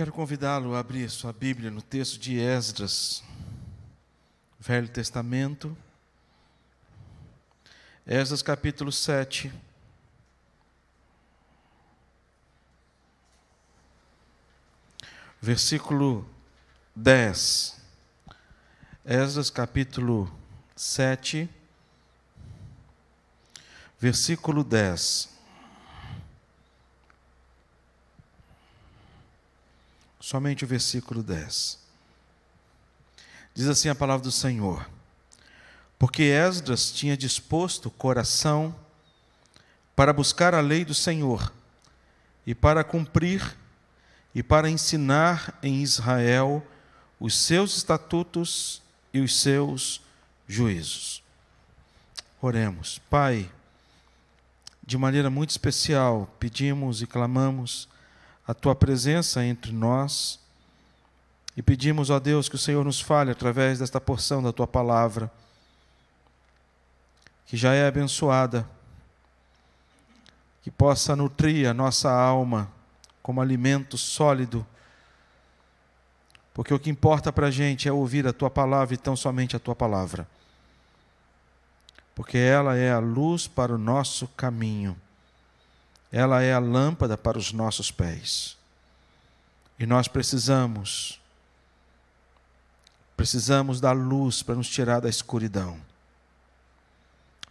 Quero 0.00 0.12
convidá-lo 0.12 0.74
a 0.74 0.78
abrir 0.78 1.10
sua 1.10 1.30
Bíblia 1.30 1.70
no 1.70 1.82
texto 1.82 2.18
de 2.18 2.40
Esdras, 2.40 3.22
Velho 4.58 4.88
Testamento, 4.88 5.76
Esdras 8.06 8.40
capítulo 8.40 8.90
7. 8.90 9.52
Versículo 15.38 16.26
10. 16.96 17.78
Esdras 19.04 19.50
capítulo 19.50 20.32
7, 20.74 21.46
versículo 24.00 24.64
10. 24.64 25.39
Somente 30.30 30.64
o 30.64 30.68
versículo 30.68 31.24
10. 31.24 31.76
Diz 33.52 33.66
assim 33.66 33.88
a 33.88 33.96
palavra 33.96 34.22
do 34.22 34.30
Senhor: 34.30 34.88
Porque 35.98 36.22
Esdras 36.22 36.92
tinha 36.92 37.16
disposto 37.16 37.86
o 37.86 37.90
coração 37.90 38.72
para 39.96 40.12
buscar 40.12 40.54
a 40.54 40.60
lei 40.60 40.84
do 40.84 40.94
Senhor 40.94 41.52
e 42.46 42.54
para 42.54 42.84
cumprir 42.84 43.56
e 44.32 44.40
para 44.40 44.70
ensinar 44.70 45.58
em 45.64 45.82
Israel 45.82 46.64
os 47.18 47.36
seus 47.36 47.76
estatutos 47.76 48.80
e 49.12 49.18
os 49.18 49.36
seus 49.36 50.00
juízos. 50.46 51.24
Oremos. 52.40 53.00
Pai, 53.10 53.50
de 54.86 54.96
maneira 54.96 55.28
muito 55.28 55.50
especial, 55.50 56.32
pedimos 56.38 57.02
e 57.02 57.06
clamamos 57.08 57.89
a 58.50 58.54
tua 58.54 58.74
presença 58.74 59.44
entre 59.44 59.70
nós 59.70 60.40
e 61.56 61.62
pedimos, 61.62 62.10
ó 62.10 62.18
Deus, 62.18 62.48
que 62.48 62.56
o 62.56 62.58
Senhor 62.58 62.84
nos 62.84 63.00
fale 63.00 63.30
através 63.30 63.78
desta 63.78 64.00
porção 64.00 64.42
da 64.42 64.52
tua 64.52 64.66
palavra, 64.66 65.30
que 67.46 67.56
já 67.56 67.74
é 67.74 67.86
abençoada, 67.86 68.68
que 70.64 70.70
possa 70.70 71.14
nutrir 71.14 71.68
a 71.68 71.72
nossa 71.72 72.10
alma 72.10 72.68
como 73.22 73.40
alimento 73.40 73.96
sólido, 73.96 74.66
porque 76.52 76.74
o 76.74 76.78
que 76.80 76.90
importa 76.90 77.32
para 77.32 77.46
a 77.46 77.52
gente 77.52 77.88
é 77.88 77.92
ouvir 77.92 78.26
a 78.26 78.32
tua 78.32 78.50
palavra 78.50 78.94
e 78.94 78.98
tão 78.98 79.14
somente 79.14 79.54
a 79.54 79.60
tua 79.60 79.76
palavra, 79.76 80.26
porque 82.16 82.36
ela 82.36 82.76
é 82.76 82.90
a 82.90 82.98
luz 82.98 83.46
para 83.46 83.72
o 83.72 83.78
nosso 83.78 84.26
caminho 84.26 85.00
ela 86.12 86.42
é 86.42 86.52
a 86.52 86.58
lâmpada 86.58 87.16
para 87.16 87.38
os 87.38 87.52
nossos 87.52 87.90
pés. 87.90 88.56
E 89.78 89.86
nós 89.86 90.08
precisamos, 90.08 91.20
precisamos 93.16 93.80
da 93.80 93.92
luz 93.92 94.42
para 94.42 94.56
nos 94.56 94.68
tirar 94.68 95.00
da 95.00 95.08
escuridão, 95.08 95.80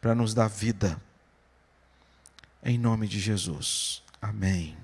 para 0.01 0.13
nos 0.13 0.33
dar 0.33 0.47
vida. 0.47 0.99
Em 2.63 2.77
nome 2.77 3.07
de 3.07 3.19
Jesus. 3.19 4.03
Amém. 4.21 4.77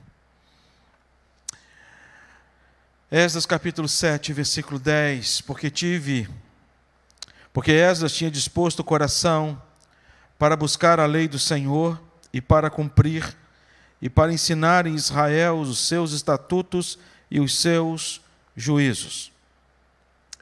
Esdras 3.11 3.45
capítulo 3.45 3.87
7, 3.87 4.33
versículo 4.33 4.79
10, 4.79 5.41
porque 5.41 5.69
tive, 5.69 6.27
porque 7.53 7.71
Esdras 7.71 8.13
tinha 8.13 8.31
disposto 8.31 8.79
o 8.79 8.83
coração 8.83 9.61
para 10.39 10.55
buscar 10.55 10.99
a 10.99 11.05
lei 11.05 11.27
do 11.27 11.37
Senhor 11.37 12.01
e 12.33 12.41
para 12.41 12.69
cumprir 12.69 13.37
e 14.01 14.09
para 14.09 14.33
ensinar 14.33 14.85
em 14.85 14.95
Israel 14.95 15.59
os 15.59 15.79
seus 15.79 16.11
estatutos 16.11 16.99
e 17.29 17.39
os 17.39 17.59
seus 17.59 18.21
juízos. 18.55 19.31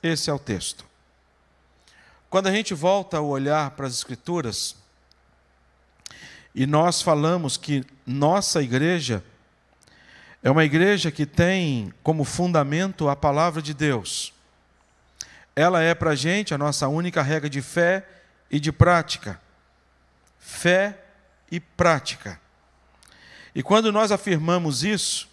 Esse 0.02 0.30
é 0.30 0.34
o 0.34 0.40
texto. 0.40 0.86
Quando 2.30 2.48
a 2.48 2.52
gente 2.52 2.73
volta 2.73 3.18
a 3.18 3.22
olhar 3.22 3.72
para 3.72 3.88
as 3.88 3.94
Escrituras, 3.94 4.76
e 6.54 6.66
nós 6.66 7.02
falamos 7.02 7.58
que 7.58 7.86
nossa 8.05 8.61
igreja 8.61 9.23
é 10.44 10.52
uma 10.52 10.66
igreja 10.66 11.10
que 11.10 11.26
tem 11.26 11.94
como 12.04 12.26
fundamento 12.26 13.08
a 13.08 13.16
palavra 13.16 13.61
de 13.61 13.73
Deus. 13.73 14.33
Ela 15.56 15.82
é 15.82 15.95
para 15.95 16.11
a 16.11 16.16
gente 16.16 16.54
a 16.54 16.58
nossa 16.58 16.88
única 16.89 17.22
regra 17.22 17.50
de 17.50 17.61
fé 17.61 18.06
e 18.52 18.60
de 18.60 18.70
prática. 18.70 19.39
Fé 20.38 21.00
e 21.50 21.61
prática. 21.61 22.42
E 23.55 23.61
quando 23.61 23.91
nós 23.91 24.11
afirmamos 24.11 24.83
isso, 24.83 25.30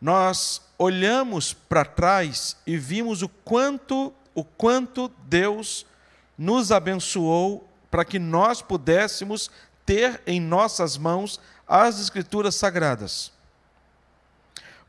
nós 0.00 0.60
olhamos 0.78 1.52
para 1.52 1.84
trás 1.84 2.56
e 2.66 2.76
vimos 2.76 3.22
o 3.22 3.28
quanto 3.28 4.12
o 4.34 4.42
quanto 4.42 5.10
Deus 5.26 5.84
nos 6.38 6.72
abençoou 6.72 7.68
para 7.90 8.04
que 8.04 8.18
nós 8.18 8.62
pudéssemos 8.62 9.50
ter 9.84 10.22
em 10.26 10.40
nossas 10.40 10.96
mãos 10.96 11.38
as 11.68 12.00
escrituras 12.00 12.54
sagradas. 12.54 13.30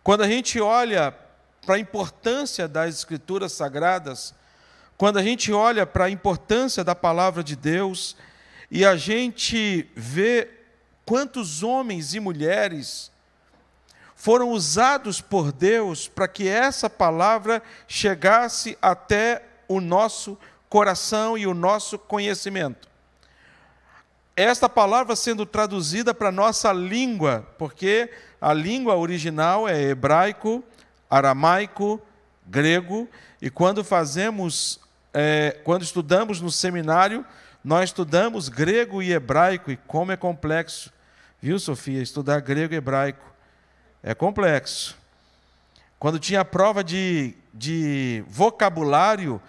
Quando 0.02 0.24
a 0.24 0.28
gente 0.28 0.60
olha 0.60 1.14
para 1.66 1.76
a 1.76 1.80
importância 1.80 2.68
das 2.68 2.96
escrituras 2.96 3.52
sagradas, 3.52 4.34
quando 4.98 5.18
a 5.20 5.24
gente 5.24 5.52
olha 5.52 5.86
para 5.86 6.06
a 6.06 6.10
importância 6.10 6.84
da 6.84 6.96
palavra 6.96 7.44
de 7.44 7.56
Deus 7.56 8.16
e 8.72 8.86
a 8.86 8.96
gente 8.96 9.90
vê 9.96 10.50
Quantos 11.06 11.64
homens 11.64 12.14
e 12.14 12.20
mulheres 12.20 13.12
foram 14.16 14.52
usados 14.52 15.20
por 15.20 15.52
Deus 15.52 16.08
para 16.08 16.28
que 16.28 16.48
essa 16.48 16.90
palavra 16.90 17.62
chegasse 17.88 18.78
até 18.82 19.44
o 19.68 19.82
nosso 19.82 20.38
coração 20.70 21.38
e 21.38 21.46
o 21.46 21.54
nosso 21.54 22.00
conhecimento? 22.00 22.88
Esta 24.36 24.68
palavra 24.68 25.16
sendo 25.16 25.46
traduzida 25.46 26.14
para 26.14 26.30
a 26.30 26.32
nossa 26.32 26.72
língua, 26.72 27.48
porque 27.58 28.10
a 28.42 28.52
língua 28.54 28.96
original 28.96 29.68
é 29.68 29.80
hebraico, 29.80 30.64
aramaico, 31.10 32.02
grego, 32.48 33.08
e 33.42 33.50
quando 33.50 33.84
fazemos, 33.84 34.80
é, 35.14 35.60
quando 35.64 35.84
estudamos 35.84 36.42
no 36.42 36.50
seminário, 36.50 37.24
nós 37.64 37.90
estudamos 37.90 38.50
grego 38.50 39.02
e 39.02 39.14
hebraico 39.14 39.72
e 39.72 39.78
como 39.78 40.12
é 40.12 40.18
complexo. 40.18 40.92
Viu, 41.42 41.58
Sofia? 41.58 42.02
Estudar 42.02 42.42
grego 42.42 42.74
e 42.74 42.78
hebraico 42.78 43.34
é 44.02 44.14
complexo. 44.14 44.98
Quando 45.98 46.20
tinha 46.20 46.44
prova 46.44 46.84
de, 46.84 47.34
de 47.54 48.26
vocabulário 48.28 49.42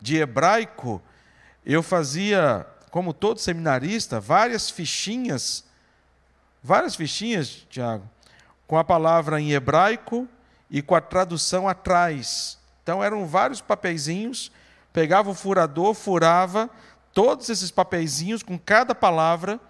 de 0.00 0.16
hebraico, 0.16 1.00
eu 1.64 1.80
fazia, 1.80 2.66
como 2.90 3.14
todo 3.14 3.38
seminarista, 3.38 4.18
várias 4.18 4.68
fichinhas, 4.68 5.64
várias 6.60 6.96
fichinhas, 6.96 7.64
Tiago, 7.70 8.08
com 8.66 8.76
a 8.76 8.82
palavra 8.82 9.40
em 9.40 9.52
hebraico 9.52 10.28
e 10.68 10.82
com 10.82 10.96
a 10.96 11.00
tradução 11.00 11.68
atrás. 11.68 12.58
Então 12.82 13.04
eram 13.04 13.24
vários 13.24 13.60
papeizinhos, 13.60 14.50
pegava 14.92 15.30
o 15.30 15.34
furador, 15.34 15.94
furava, 15.94 16.68
todos 17.12 17.48
esses 17.48 17.70
papeizinhos 17.70 18.42
com 18.42 18.58
cada 18.58 18.94
palavra, 18.94 19.60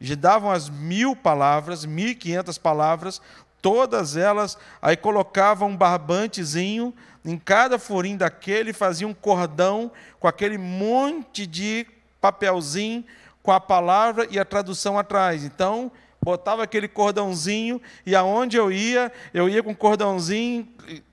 já 0.00 0.14
davam 0.14 0.50
as 0.50 0.68
mil 0.68 1.14
palavras, 1.14 1.84
mil 1.84 2.08
e 2.08 2.14
quinhentas 2.14 2.58
palavras, 2.58 3.20
todas 3.60 4.16
elas, 4.16 4.58
aí 4.80 4.96
colocavam 4.96 5.70
um 5.70 5.76
barbantezinho 5.76 6.92
em 7.24 7.38
cada 7.38 7.78
furinho 7.78 8.18
daquele, 8.18 8.72
fazia 8.72 9.06
um 9.06 9.14
cordão 9.14 9.92
com 10.18 10.26
aquele 10.26 10.58
monte 10.58 11.46
de 11.46 11.86
papelzinho 12.20 13.04
com 13.42 13.52
a 13.52 13.60
palavra 13.60 14.26
e 14.30 14.38
a 14.38 14.44
tradução 14.44 14.98
atrás. 14.98 15.44
Então, 15.44 15.90
botava 16.22 16.62
aquele 16.62 16.88
cordãozinho 16.88 17.80
e 18.06 18.14
aonde 18.14 18.56
eu 18.56 18.70
ia, 18.70 19.12
eu 19.32 19.48
ia 19.48 19.62
com 19.62 19.72
o 19.72 19.76
cordãozinho 19.76 20.68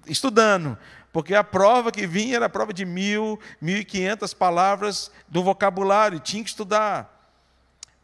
estudando 0.07 0.77
porque 1.11 1.33
a 1.33 1.43
prova 1.43 1.91
que 1.91 2.05
vinha 2.05 2.35
era 2.35 2.45
a 2.45 2.49
prova 2.49 2.73
de 2.73 2.85
mil, 2.85 3.39
mil 3.59 3.77
e 3.77 3.85
quinhentas 3.85 4.33
palavras 4.33 5.11
do 5.27 5.43
vocabulário, 5.43 6.19
tinha 6.19 6.43
que 6.43 6.49
estudar, 6.49 7.33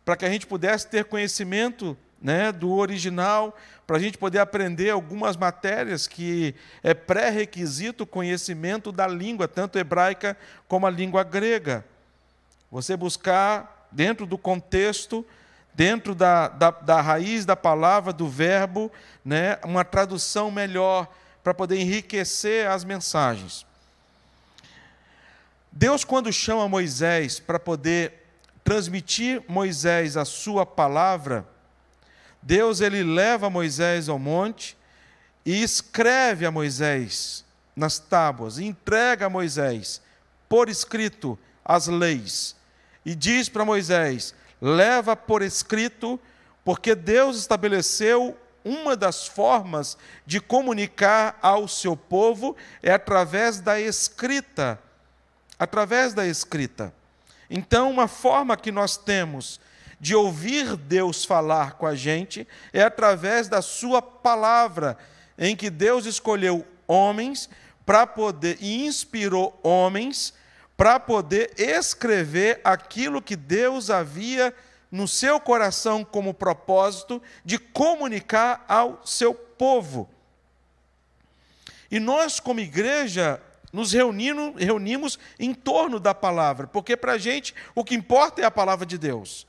para 0.03 0.15
que 0.15 0.25
a 0.25 0.29
gente 0.29 0.47
pudesse 0.47 0.87
ter 0.87 1.05
conhecimento 1.05 1.97
né, 2.21 2.51
do 2.51 2.71
original, 2.73 3.55
para 3.85 3.97
a 3.97 3.99
gente 3.99 4.17
poder 4.17 4.39
aprender 4.39 4.89
algumas 4.89 5.37
matérias 5.37 6.07
que 6.07 6.55
é 6.81 6.93
pré-requisito 6.93 8.05
conhecimento 8.05 8.91
da 8.91 9.07
língua, 9.07 9.47
tanto 9.47 9.77
hebraica 9.77 10.35
como 10.67 10.87
a 10.87 10.89
língua 10.89 11.23
grega. 11.23 11.85
Você 12.71 12.97
buscar, 12.97 13.87
dentro 13.91 14.25
do 14.25 14.39
contexto, 14.39 15.23
dentro 15.73 16.15
da, 16.15 16.47
da, 16.47 16.71
da 16.71 17.01
raiz 17.01 17.45
da 17.45 17.55
palavra, 17.55 18.11
do 18.11 18.27
verbo, 18.27 18.91
né, 19.23 19.59
uma 19.63 19.85
tradução 19.85 20.49
melhor 20.49 21.07
para 21.45 21.53
poder 21.53 21.77
enriquecer 21.79 22.67
as 22.67 22.83
mensagens. 22.83 23.67
Deus, 25.71 26.03
quando 26.03 26.33
chama 26.33 26.67
Moisés 26.67 27.39
para 27.39 27.59
poder 27.59 28.25
transmitir 28.63 29.43
Moisés 29.47 30.17
a 30.17 30.25
sua 30.25 30.65
palavra, 30.65 31.45
Deus 32.41 32.81
ele 32.81 33.03
leva 33.03 33.47
Moisés 33.47 34.09
ao 34.09 34.17
monte 34.17 34.75
e 35.45 35.61
escreve 35.61 36.47
a 36.47 36.51
Moisés 36.51 37.45
nas 37.75 37.99
tábuas, 37.99 38.57
entrega 38.57 39.27
a 39.27 39.29
Moisés 39.29 40.01
por 40.49 40.67
escrito 40.67 41.37
as 41.63 41.85
leis, 41.85 42.55
e 43.05 43.13
diz 43.13 43.49
para 43.49 43.63
Moisés: 43.63 44.33
leva 44.59 45.15
por 45.15 45.43
escrito, 45.43 46.19
porque 46.63 46.95
Deus 46.95 47.37
estabeleceu 47.37 48.35
uma 48.65 48.95
das 48.95 49.27
formas 49.27 49.95
de 50.25 50.41
comunicar 50.41 51.37
ao 51.39 51.67
seu 51.67 51.95
povo 51.95 52.57
é 52.81 52.91
através 52.91 53.61
da 53.61 53.79
escrita. 53.79 54.79
Através 55.59 56.15
da 56.15 56.25
escrita. 56.25 56.91
Então, 57.47 57.91
uma 57.91 58.07
forma 58.07 58.57
que 58.57 58.71
nós 58.71 58.97
temos 58.97 59.59
de 59.99 60.15
ouvir 60.15 60.75
Deus 60.75 61.23
falar 61.23 61.73
com 61.73 61.85
a 61.85 61.95
gente 61.95 62.47
é 62.73 62.81
através 62.81 63.47
da 63.47 63.61
Sua 63.61 64.01
palavra, 64.01 64.97
em 65.37 65.55
que 65.55 65.69
Deus 65.69 66.05
escolheu 66.05 66.65
homens 66.87 67.47
para 67.85 68.07
poder, 68.07 68.57
e 68.59 68.85
inspirou 68.85 69.57
homens 69.63 70.33
para 70.75 70.99
poder 70.99 71.53
escrever 71.57 72.59
aquilo 72.63 73.21
que 73.21 73.35
Deus 73.35 73.89
havia 73.89 74.53
no 74.95 75.09
seu 75.09 75.41
coração 75.41 76.05
como 76.05 76.33
propósito 76.33 77.21
de 77.43 77.59
comunicar 77.59 78.63
ao 78.65 79.01
seu 79.05 79.33
povo. 79.33 80.09
E 81.91 81.99
nós, 81.99 82.39
como 82.39 82.61
igreja, 82.61 83.41
nos 83.73 83.91
reunimos, 83.91 84.55
reunimos 84.57 85.19
em 85.37 85.53
torno 85.53 85.99
da 85.99 86.15
palavra, 86.15 86.65
porque 86.65 86.95
para 86.95 87.13
a 87.13 87.17
gente 87.17 87.53
o 87.75 87.83
que 87.83 87.93
importa 87.93 88.41
é 88.41 88.45
a 88.45 88.51
palavra 88.51 88.85
de 88.85 88.97
Deus. 88.97 89.45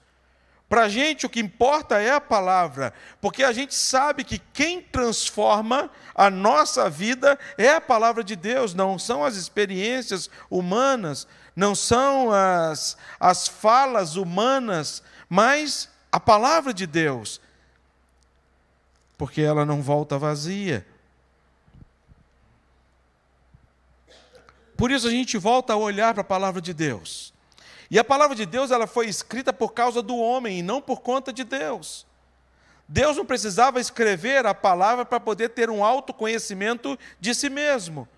Para 0.69 0.83
a 0.83 0.89
gente 0.89 1.25
o 1.25 1.31
que 1.31 1.39
importa 1.39 2.01
é 2.01 2.11
a 2.11 2.21
palavra, 2.21 2.93
porque 3.21 3.45
a 3.45 3.53
gente 3.53 3.73
sabe 3.73 4.25
que 4.25 4.41
quem 4.53 4.83
transforma 4.83 5.89
a 6.13 6.29
nossa 6.29 6.91
vida 6.91 7.39
é 7.57 7.69
a 7.69 7.81
palavra 7.81 8.25
de 8.25 8.35
Deus, 8.35 8.75
não 8.75 8.99
são 8.99 9.25
as 9.25 9.37
experiências 9.37 10.29
humanas, 10.51 11.29
não 11.55 11.73
são 11.73 12.33
as, 12.33 12.97
as 13.21 13.47
falas 13.47 14.17
humanas, 14.17 15.05
mas 15.29 15.89
a 16.11 16.21
palavra 16.21 16.73
de 16.73 16.87
Deus, 16.87 17.41
porque 19.19 19.41
ela 19.41 19.65
não 19.65 19.83
volta 19.83 20.19
vazia. 20.19 20.87
Por 24.77 24.91
isso 24.91 25.09
a 25.09 25.11
gente 25.11 25.39
volta 25.39 25.73
a 25.73 25.77
olhar 25.77 26.13
para 26.13 26.21
a 26.21 26.25
palavra 26.25 26.61
de 26.61 26.75
Deus. 26.75 27.33
E 27.91 27.99
a 27.99 28.05
palavra 28.05 28.37
de 28.37 28.45
Deus 28.45 28.71
ela 28.71 28.87
foi 28.87 29.07
escrita 29.07 29.53
por 29.53 29.73
causa 29.73 30.03
do 30.03 30.17
homem 30.17 30.59
e 30.59 30.63
não 30.63 30.83
por 30.83 31.01
conta 31.01 31.33
de 31.33 31.45
Deus. 31.45 32.07
Deus 32.89 33.17
não 33.17 33.27
precisava 33.27 33.81
escrever 33.81 34.47
a 34.47 34.55
palavra 34.55 35.05
para 35.05 35.19
poder 35.19 35.51
ter 35.51 35.71
um 35.71 35.85
autoconhecimento 35.85 36.99
de 37.19 37.35
si 37.35 37.49
mesmo. 37.49 38.09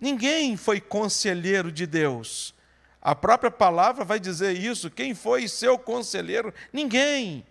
Ninguém 0.00 0.56
foi 0.56 0.80
conselheiro 0.80 1.70
de 1.70 1.86
Deus. 1.86 2.54
A 3.02 3.14
própria 3.14 3.50
palavra 3.50 4.04
vai 4.04 4.20
dizer 4.20 4.56
isso. 4.56 4.90
Quem 4.90 5.14
foi 5.14 5.48
seu 5.48 5.78
conselheiro? 5.78 6.52
Ninguém. 6.72 7.44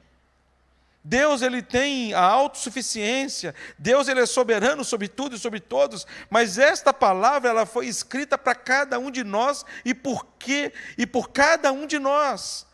Deus 1.03 1.41
ele 1.41 1.61
tem 1.61 2.13
a 2.13 2.21
autossuficiência, 2.21 3.55
Deus 3.77 4.07
ele 4.09 4.19
é 4.19 4.25
soberano 4.25 4.83
sobre 4.83 5.07
tudo 5.07 5.35
e 5.35 5.39
sobre 5.39 5.59
todos, 5.59 6.05
mas 6.29 6.57
esta 6.57 6.93
palavra 6.93 7.49
ela 7.49 7.65
foi 7.65 7.87
escrita 7.87 8.37
para 8.37 8.53
cada 8.53 8.99
um 8.99 9.09
de 9.09 9.23
nós 9.23 9.65
e 9.85 9.93
por 9.93 10.25
quê? 10.37 10.73
E 10.97 11.07
por 11.07 11.29
cada 11.29 11.71
um 11.71 11.87
de 11.87 11.97
nós. 11.97 12.67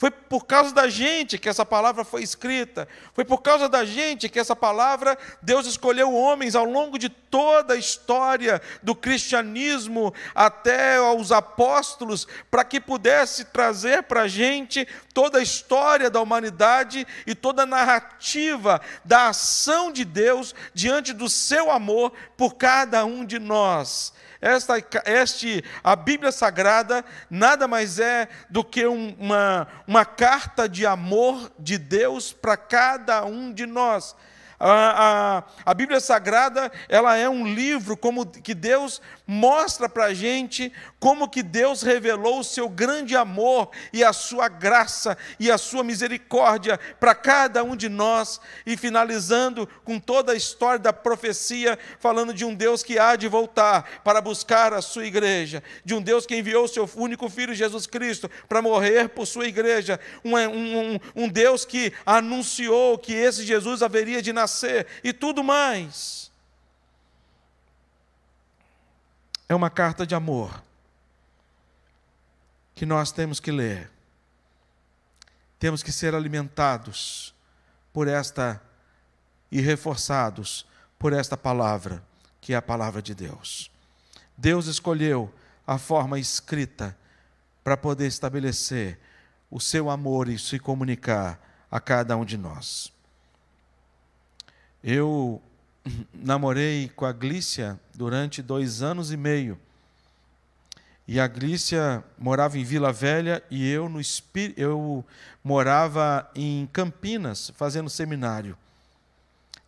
Foi 0.00 0.10
por 0.10 0.46
causa 0.46 0.72
da 0.72 0.88
gente 0.88 1.36
que 1.36 1.46
essa 1.46 1.62
palavra 1.62 2.04
foi 2.04 2.22
escrita. 2.22 2.88
Foi 3.12 3.22
por 3.22 3.42
causa 3.42 3.68
da 3.68 3.84
gente 3.84 4.30
que 4.30 4.38
essa 4.38 4.56
palavra 4.56 5.18
Deus 5.42 5.66
escolheu 5.66 6.14
homens 6.14 6.56
ao 6.56 6.64
longo 6.64 6.98
de 6.98 7.10
toda 7.10 7.74
a 7.74 7.76
história 7.76 8.62
do 8.82 8.94
cristianismo 8.94 10.14
até 10.34 10.96
aos 10.96 11.30
apóstolos 11.30 12.26
para 12.50 12.64
que 12.64 12.80
pudesse 12.80 13.44
trazer 13.44 14.04
para 14.04 14.22
a 14.22 14.26
gente 14.26 14.88
toda 15.12 15.38
a 15.38 15.42
história 15.42 16.08
da 16.08 16.22
humanidade 16.22 17.06
e 17.26 17.34
toda 17.34 17.64
a 17.64 17.66
narrativa 17.66 18.80
da 19.04 19.28
ação 19.28 19.92
de 19.92 20.06
Deus 20.06 20.54
diante 20.72 21.12
do 21.12 21.28
seu 21.28 21.70
amor 21.70 22.14
por 22.38 22.54
cada 22.54 23.04
um 23.04 23.22
de 23.22 23.38
nós. 23.38 24.14
Esta, 24.40 24.74
este, 25.04 25.62
a 25.84 25.94
Bíblia 25.94 26.32
Sagrada 26.32 27.04
nada 27.28 27.68
mais 27.68 27.98
é 27.98 28.26
do 28.48 28.64
que 28.64 28.86
uma, 28.86 29.68
uma 29.86 30.04
carta 30.04 30.66
de 30.66 30.86
amor 30.86 31.52
de 31.58 31.76
Deus 31.76 32.32
para 32.32 32.56
cada 32.56 33.24
um 33.26 33.52
de 33.52 33.66
nós. 33.66 34.16
A, 34.58 35.38
a, 35.64 35.70
a, 35.70 35.74
Bíblia 35.74 36.00
Sagrada 36.00 36.70
ela 36.86 37.16
é 37.16 37.26
um 37.28 37.46
livro 37.46 37.96
como 37.96 38.26
que 38.26 38.54
Deus 38.54 39.00
mostra 39.30 39.88
para 39.88 40.06
a 40.06 40.14
gente 40.14 40.72
como 40.98 41.28
que 41.28 41.40
Deus 41.40 41.82
revelou 41.82 42.40
o 42.40 42.44
seu 42.44 42.68
grande 42.68 43.14
amor 43.14 43.70
e 43.92 44.02
a 44.02 44.12
sua 44.12 44.48
graça 44.48 45.16
e 45.38 45.48
a 45.48 45.56
sua 45.56 45.84
misericórdia 45.84 46.80
para 46.98 47.14
cada 47.14 47.62
um 47.62 47.76
de 47.76 47.88
nós 47.88 48.40
e 48.66 48.76
finalizando 48.76 49.68
com 49.84 50.00
toda 50.00 50.32
a 50.32 50.36
história 50.36 50.80
da 50.80 50.92
profecia 50.92 51.78
falando 52.00 52.34
de 52.34 52.44
um 52.44 52.52
Deus 52.52 52.82
que 52.82 52.98
há 52.98 53.14
de 53.14 53.28
voltar 53.28 54.00
para 54.02 54.20
buscar 54.20 54.74
a 54.74 54.82
sua 54.82 55.06
igreja, 55.06 55.62
de 55.84 55.94
um 55.94 56.02
Deus 56.02 56.26
que 56.26 56.36
enviou 56.36 56.64
o 56.64 56.68
seu 56.68 56.90
único 56.96 57.28
filho 57.28 57.54
Jesus 57.54 57.86
Cristo 57.86 58.28
para 58.48 58.60
morrer 58.60 59.10
por 59.10 59.26
sua 59.26 59.46
igreja, 59.46 60.00
um, 60.24 60.36
um, 60.36 60.98
um 61.14 61.28
Deus 61.28 61.64
que 61.64 61.92
anunciou 62.04 62.98
que 62.98 63.12
esse 63.12 63.44
Jesus 63.44 63.80
haveria 63.80 64.20
de 64.20 64.32
nascer 64.32 64.88
e 65.04 65.12
tudo 65.12 65.44
mais. 65.44 66.29
É 69.50 69.54
uma 69.56 69.68
carta 69.68 70.06
de 70.06 70.14
amor 70.14 70.62
que 72.72 72.86
nós 72.86 73.10
temos 73.10 73.40
que 73.40 73.50
ler. 73.50 73.90
Temos 75.58 75.82
que 75.82 75.90
ser 75.90 76.14
alimentados 76.14 77.34
por 77.92 78.06
esta 78.06 78.62
e 79.50 79.60
reforçados 79.60 80.64
por 80.96 81.12
esta 81.12 81.36
palavra, 81.36 82.00
que 82.40 82.52
é 82.52 82.56
a 82.56 82.62
palavra 82.62 83.02
de 83.02 83.12
Deus. 83.12 83.72
Deus 84.36 84.68
escolheu 84.68 85.34
a 85.66 85.78
forma 85.78 86.20
escrita 86.20 86.96
para 87.64 87.76
poder 87.76 88.06
estabelecer 88.06 89.00
o 89.50 89.58
seu 89.58 89.90
amor 89.90 90.28
e 90.28 90.38
se 90.38 90.60
comunicar 90.60 91.66
a 91.68 91.80
cada 91.80 92.16
um 92.16 92.24
de 92.24 92.38
nós. 92.38 92.92
Eu 94.80 95.42
namorei 96.14 96.90
com 96.94 97.04
a 97.04 97.12
Glícia 97.12 97.78
durante 97.94 98.42
dois 98.42 98.82
anos 98.82 99.12
e 99.12 99.16
meio. 99.16 99.58
E 101.06 101.18
a 101.18 101.26
Glícia 101.26 102.04
morava 102.16 102.56
em 102.56 102.62
Vila 102.62 102.92
Velha 102.92 103.42
e 103.50 103.68
eu, 103.68 103.88
no, 103.88 104.00
eu 104.56 105.04
morava 105.42 106.30
em 106.34 106.68
Campinas, 106.72 107.50
fazendo 107.56 107.90
seminário. 107.90 108.56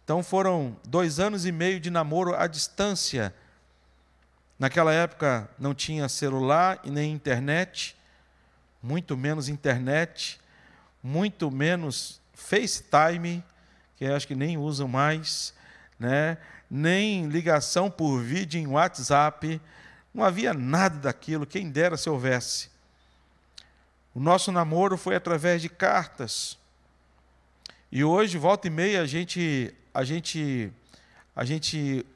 Então 0.04 0.22
foram 0.22 0.76
dois 0.84 1.18
anos 1.18 1.44
e 1.44 1.52
meio 1.52 1.80
de 1.80 1.90
namoro 1.90 2.34
à 2.34 2.46
distância. 2.46 3.34
Naquela 4.58 4.92
época 4.92 5.48
não 5.58 5.74
tinha 5.74 6.08
celular 6.08 6.80
e 6.84 6.90
nem 6.90 7.12
internet, 7.12 7.96
muito 8.80 9.16
menos 9.16 9.48
internet, 9.48 10.40
muito 11.02 11.50
menos 11.50 12.20
FaceTime, 12.34 13.42
que 13.96 14.04
acho 14.04 14.28
que 14.28 14.34
nem 14.36 14.56
usam 14.56 14.86
mais, 14.86 15.52
né? 16.02 16.38
nem 16.68 17.26
ligação 17.26 17.90
por 17.90 18.22
vídeo 18.22 18.58
em 18.58 18.66
WhatsApp, 18.66 19.60
não 20.12 20.24
havia 20.24 20.54
nada 20.54 20.98
daquilo, 20.98 21.46
quem 21.46 21.70
dera 21.70 21.98
se 21.98 22.08
houvesse. 22.08 22.70
O 24.14 24.20
nosso 24.20 24.50
namoro 24.50 24.96
foi 24.96 25.14
através 25.14 25.60
de 25.60 25.68
cartas. 25.68 26.58
E 27.90 28.02
hoje, 28.02 28.38
volta 28.38 28.68
e 28.68 28.70
meia, 28.70 29.02
a 29.02 29.06
gente, 29.06 29.74
a 29.92 30.02
gente, 30.02 30.72
a 31.36 31.44
gente, 31.44 32.06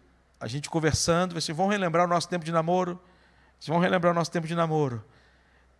a 0.40 0.46
gente 0.46 0.70
conversando, 0.70 1.34
vocês 1.34 1.56
vão 1.56 1.68
relembrar 1.68 2.06
o 2.06 2.08
nosso 2.08 2.28
tempo 2.28 2.44
de 2.44 2.52
namoro? 2.52 2.98
Vocês 3.60 3.68
vão 3.68 3.78
relembrar 3.78 4.12
o 4.12 4.14
nosso 4.14 4.30
tempo 4.30 4.46
de 4.46 4.54
namoro? 4.54 5.04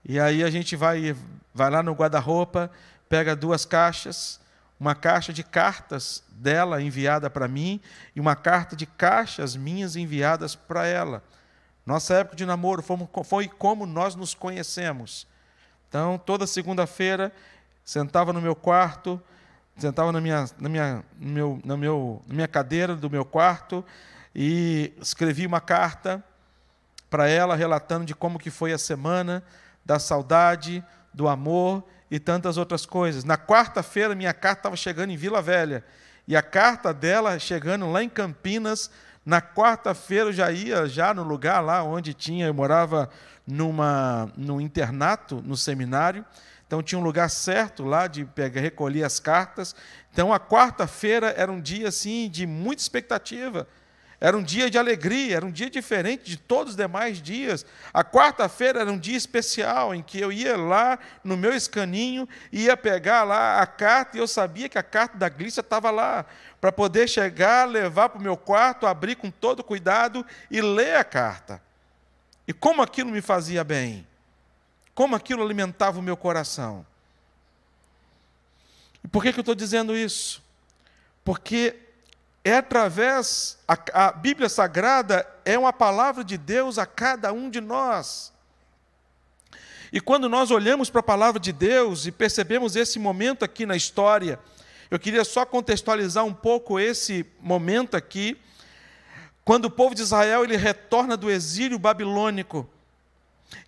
E 0.05 0.21
aí 0.21 0.45
a 0.45 0.51
gente 0.51 0.77
vai, 0.77 1.17
vai 1.55 1.71
lá 1.71 1.83
no 1.83 1.95
guarda-roupa, 1.95 2.71
pega 3.09 3.35
duas 3.35 3.65
caixas, 3.65 4.39
uma 4.79 4.95
caixa 4.95 5.33
de 5.33 5.43
cartas 5.43 6.23
dela 6.31 6.83
enviada 6.83 7.31
para 7.31 7.49
mim 7.49 7.81
e 8.15 8.21
uma 8.21 8.37
carta 8.37 8.77
de 8.77 8.87
caixas 8.87 9.57
minhas 9.57 9.97
enviadas 9.97 10.55
para 10.55 10.87
ela. 10.87 11.23
Nossa 11.85 12.15
época 12.15 12.37
de 12.37 12.45
namoro 12.45 12.85
foi 13.25 13.49
como 13.49 13.87
nós 13.87 14.15
nos 14.15 14.35
conhecemos. 14.35 15.27
Então, 15.89 16.19
toda 16.19 16.47
segunda-feira, 16.47 17.33
sentava 17.85 18.33
no 18.33 18.41
meu 18.41 18.57
quarto, 18.57 19.23
sentava 19.79 20.11
na 20.11 20.21
minha, 20.21 20.47
na, 20.59 20.69
minha, 20.69 21.05
no 21.19 21.31
meu, 21.31 21.61
no 21.65 21.77
meu, 21.77 22.23
na 22.27 22.35
minha 22.35 22.49
cadeira 22.49 22.97
do 22.97 23.09
meu 23.09 23.25
quarto 23.25 23.85
e 24.35 24.93
escrevi 25.01 25.47
uma 25.47 25.61
carta 25.61 26.23
para 27.09 27.29
ela 27.29 27.55
relatando 27.55 28.05
de 28.05 28.15
como 28.15 28.39
que 28.39 28.51
foi 28.51 28.73
a 28.73 28.79
semana, 28.79 29.43
da 29.85 29.99
saudade, 29.99 30.85
do 31.15 31.29
amor 31.29 31.85
e 32.11 32.19
tantas 32.19 32.57
outras 32.57 32.87
coisas. 32.87 33.25
Na 33.25 33.37
quarta-feira, 33.37 34.15
minha 34.15 34.33
carta 34.33 34.61
estava 34.61 34.77
chegando 34.77 35.11
em 35.11 35.17
Vila 35.17 35.43
Velha. 35.43 35.85
E 36.27 36.37
a 36.37 36.43
carta 36.43 36.93
dela, 36.93 37.39
chegando 37.39 37.91
lá 37.91 38.03
em 38.03 38.09
Campinas, 38.09 38.91
na 39.25 39.41
quarta-feira 39.41 40.27
eu 40.27 40.33
já 40.33 40.51
ia 40.53 40.87
já 40.87 41.13
no 41.13 41.23
lugar 41.23 41.61
lá 41.61 41.83
onde 41.83 42.15
tinha, 42.15 42.47
eu 42.47 42.55
morava 42.55 43.11
numa, 43.47 44.31
no 44.37 44.61
internato, 44.61 45.43
no 45.45 45.57
seminário, 45.57 46.25
então 46.67 46.83
tinha 46.83 46.99
um 46.99 47.03
lugar 47.03 47.29
certo 47.31 47.85
lá 47.85 48.07
de 48.07 48.25
pegar, 48.25 48.61
recolher 48.61 49.05
as 49.05 49.21
cartas. 49.21 49.75
Então 50.13 50.33
a 50.33 50.41
quarta-feira 50.41 51.35
era 51.37 51.51
um 51.51 51.61
dia 51.61 51.89
assim 51.89 52.29
de 52.29 52.47
muita 52.47 52.83
expectativa. 52.83 53.69
Era 54.19 54.37
um 54.37 54.43
dia 54.43 54.71
de 54.71 54.79
alegria, 54.79 55.37
era 55.37 55.45
um 55.45 55.51
dia 55.51 55.69
diferente 55.69 56.25
de 56.25 56.39
todos 56.39 56.73
os 56.73 56.77
demais 56.77 57.21
dias. 57.21 57.67
A 57.93 58.03
quarta-feira 58.03 58.81
era 58.81 58.91
um 58.91 58.99
dia 58.99 59.17
especial 59.17 59.95
em 59.95 60.03
que 60.03 60.19
eu 60.19 60.33
ia 60.33 60.57
lá 60.57 60.99
no 61.23 61.37
meu 61.37 61.55
escaninho, 61.55 62.27
ia 62.51 62.77
pegar 62.77 63.25
lá 63.25 63.61
a 63.61 63.67
carta 63.67 64.17
e 64.17 64.21
eu 64.21 64.27
sabia 64.27 64.71
que 64.71 64.79
a 64.79 64.83
carta 64.83 65.19
da 65.19 65.29
Glícia 65.29 65.61
estava 65.61 65.91
lá, 65.91 66.25
para 66.61 66.73
poder 66.73 67.09
chegar, 67.09 67.69
levar 67.69 68.09
para 68.09 68.19
o 68.19 68.23
meu 68.23 68.37
quarto, 68.37 68.87
abrir 68.87 69.17
com 69.17 69.31
todo 69.31 69.63
cuidado 69.63 70.25
e 70.51 70.63
ler 70.63 70.97
a 70.97 71.05
carta. 71.05 71.61
E 72.49 72.55
como 72.55 72.81
aquilo 72.81 73.11
me 73.11 73.21
fazia 73.21 73.63
bem, 73.63 74.07
como 74.95 75.15
aquilo 75.15 75.43
alimentava 75.43 75.99
o 75.99 76.03
meu 76.03 76.17
coração. 76.17 76.87
E 79.05 79.09
por 79.09 79.23
que, 79.23 79.33
que 79.33 79.39
eu 79.39 79.43
estou 79.43 79.55
dizendo 79.55 79.95
isso? 79.95 80.43
Porque 81.23 81.86
é 82.47 82.59
através, 82.59 83.59
a, 83.67 84.07
a 84.07 84.13
Bíblia 84.13 84.49
Sagrada 84.49 85.27
é 85.45 85.59
uma 85.59 85.73
palavra 85.73 86.23
de 86.23 86.39
Deus 86.39 86.79
a 86.79 86.87
cada 86.87 87.33
um 87.33 87.51
de 87.51 87.61
nós. 87.61 88.33
E 89.93 90.01
quando 90.01 90.29
nós 90.29 90.53
olhamos 90.53 90.89
para 90.89 91.01
a 91.01 91.03
palavra 91.03 91.41
de 91.41 91.53
Deus 91.53 92.07
e 92.07 92.13
percebemos 92.13 92.77
esse 92.77 93.01
momento 93.01 93.45
aqui 93.45 93.67
na 93.67 93.75
história, 93.75 94.39
eu 94.89 94.97
queria 94.97 95.25
só 95.25 95.45
contextualizar 95.45 96.25
um 96.25 96.33
pouco 96.33 96.79
esse 96.79 97.27
momento 97.41 97.97
aqui, 97.97 98.41
quando 99.45 99.65
o 99.65 99.71
povo 99.71 99.93
de 99.93 100.03
Israel 100.03 100.45
ele 100.45 100.57
retorna 100.57 101.17
do 101.17 101.29
exílio 101.29 101.81
babilônico. 101.81 102.65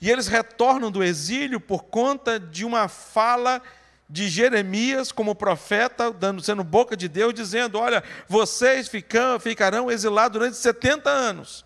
E 0.01 0.09
eles 0.09 0.29
retornam 0.29 0.89
do 0.89 1.03
exílio 1.03 1.59
por 1.59 1.83
conta 1.83 2.39
de 2.39 2.65
uma 2.65 2.87
fala 2.87 3.61
de 4.09 4.29
Jeremias 4.29 5.13
como 5.13 5.35
profeta, 5.35 6.11
dando, 6.11 6.43
sendo 6.43 6.65
boca 6.65 6.97
de 6.97 7.09
Deus, 7.09 7.35
dizendo: 7.35 7.79
Olha, 7.79 8.03
vocês 8.27 8.89
ficam, 8.89 9.39
ficarão 9.39 9.91
exilados 9.91 10.39
durante 10.39 10.57
70 10.57 11.11
anos. 11.11 11.65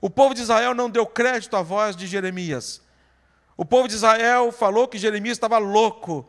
O 0.00 0.08
povo 0.08 0.34
de 0.34 0.42
Israel 0.42 0.74
não 0.74 0.88
deu 0.88 1.06
crédito 1.06 1.56
à 1.56 1.62
voz 1.62 1.96
de 1.96 2.06
Jeremias. 2.06 2.80
O 3.56 3.64
povo 3.64 3.88
de 3.88 3.94
Israel 3.94 4.52
falou 4.52 4.86
que 4.86 4.98
Jeremias 4.98 5.36
estava 5.36 5.58
louco. 5.58 6.28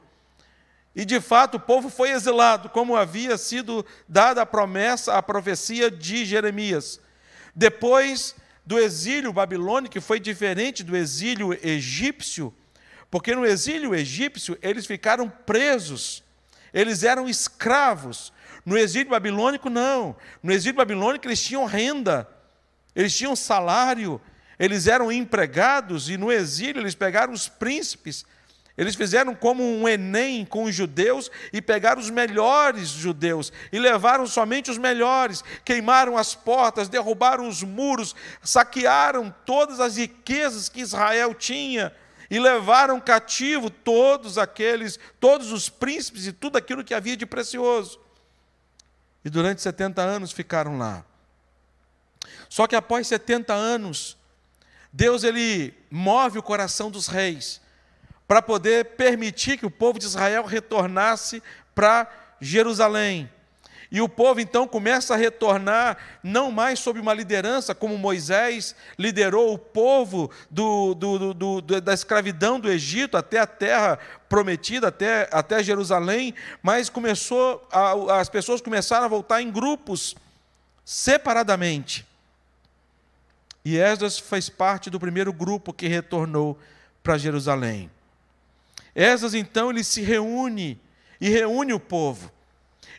E 0.95 1.03
de 1.03 1.19
fato 1.19 1.55
o 1.55 1.59
povo 1.59 1.89
foi 1.89 2.11
exilado, 2.11 2.69
como 2.69 2.95
havia 2.95 3.37
sido 3.37 3.85
dada 4.07 4.41
a 4.41 4.45
promessa, 4.45 5.15
a 5.15 5.21
profecia 5.21 5.91
de 5.91 6.23
Jeremias. 6.23 7.01
Depois 7.53 8.35
do 8.65 8.79
exílio 8.79 9.33
babilônico, 9.33 9.93
que 9.93 10.01
foi 10.01 10.19
diferente 10.19 10.83
do 10.83 10.95
exílio 10.95 11.53
egípcio, 11.61 12.53
porque 13.09 13.35
no 13.35 13.45
exílio 13.45 13.95
egípcio 13.95 14.57
eles 14.61 14.85
ficaram 14.85 15.29
presos, 15.29 16.23
eles 16.73 17.03
eram 17.03 17.29
escravos. 17.29 18.33
No 18.65 18.77
exílio 18.77 19.11
babilônico, 19.11 19.69
não. 19.69 20.15
No 20.41 20.51
exílio 20.51 20.75
babilônico 20.75 21.27
eles 21.27 21.41
tinham 21.41 21.65
renda, 21.65 22.27
eles 22.95 23.15
tinham 23.15 23.35
salário, 23.35 24.19
eles 24.57 24.87
eram 24.87 25.11
empregados, 25.11 26.09
e 26.09 26.17
no 26.17 26.31
exílio 26.31 26.81
eles 26.81 26.95
pegaram 26.95 27.31
os 27.31 27.47
príncipes. 27.47 28.25
Eles 28.77 28.95
fizeram 28.95 29.33
como 29.33 29.63
um 29.63 29.87
Enem 29.87 30.43
com 30.43 30.65
os 30.65 30.75
judeus 30.75 31.31
e 31.53 31.61
pegaram 31.61 32.01
os 32.01 32.09
melhores 32.09 32.89
judeus 32.89 33.53
e 33.71 33.79
levaram 33.79 34.27
somente 34.27 34.69
os 34.69 34.77
melhores, 34.77 35.43
queimaram 35.63 36.17
as 36.17 36.35
portas, 36.35 36.89
derrubaram 36.89 37.47
os 37.47 37.63
muros, 37.63 38.13
saquearam 38.43 39.33
todas 39.45 39.79
as 39.79 39.95
riquezas 39.95 40.67
que 40.67 40.81
Israel 40.81 41.33
tinha 41.33 41.93
e 42.29 42.39
levaram 42.39 42.99
cativo 42.99 43.69
todos 43.69 44.37
aqueles, 44.37 44.99
todos 45.19 45.51
os 45.51 45.69
príncipes 45.69 46.25
e 46.25 46.33
tudo 46.33 46.57
aquilo 46.57 46.83
que 46.83 46.93
havia 46.93 47.15
de 47.17 47.25
precioso. 47.25 47.99
E 49.23 49.29
durante 49.29 49.61
70 49.61 50.01
anos 50.01 50.31
ficaram 50.31 50.77
lá. 50.77 51.03
Só 52.49 52.67
que 52.67 52.75
após 52.75 53.07
70 53.07 53.53
anos, 53.53 54.17
Deus 54.91 55.23
ele 55.23 55.73
move 55.91 56.39
o 56.39 56.43
coração 56.43 56.89
dos 56.89 57.07
reis 57.07 57.61
para 58.27 58.41
poder 58.41 58.95
permitir 58.95 59.57
que 59.57 59.65
o 59.65 59.71
povo 59.71 59.99
de 59.99 60.05
Israel 60.05 60.45
retornasse 60.45 61.43
para 61.73 62.09
Jerusalém. 62.39 63.29
E 63.95 64.01
o 64.01 64.09
povo 64.09 64.41
então 64.41 64.67
começa 64.67 65.13
a 65.13 65.17
retornar, 65.17 65.97
não 66.21 66.51
mais 66.51 66.79
sob 66.79 66.99
uma 66.99 67.13
liderança 67.13 67.73
como 67.73 67.97
Moisés 67.97 68.75
liderou 68.99 69.53
o 69.53 69.57
povo 69.57 70.29
do, 70.51 70.93
do, 70.93 71.33
do, 71.33 71.61
da 71.61 71.93
escravidão 71.93 72.59
do 72.59 72.69
Egito 72.69 73.15
até 73.15 73.39
a 73.39 73.47
terra 73.47 73.97
prometida, 74.27 74.89
até, 74.89 75.29
até 75.31 75.63
Jerusalém, 75.63 76.35
mas 76.61 76.89
começou 76.89 77.65
a, 77.71 78.19
as 78.19 78.27
pessoas 78.27 78.59
começaram 78.59 79.05
a 79.05 79.07
voltar 79.07 79.41
em 79.41 79.49
grupos, 79.49 80.13
separadamente. 80.83 82.05
E 83.63 83.77
Esdras 83.77 84.19
fez 84.19 84.49
parte 84.49 84.89
do 84.89 84.99
primeiro 84.99 85.31
grupo 85.31 85.71
que 85.71 85.87
retornou 85.87 86.59
para 87.01 87.17
Jerusalém. 87.17 87.89
Esdras 88.93 89.33
então 89.33 89.69
ele 89.69 89.85
se 89.85 90.01
reúne 90.01 90.77
e 91.21 91.29
reúne 91.29 91.71
o 91.71 91.79
povo. 91.79 92.34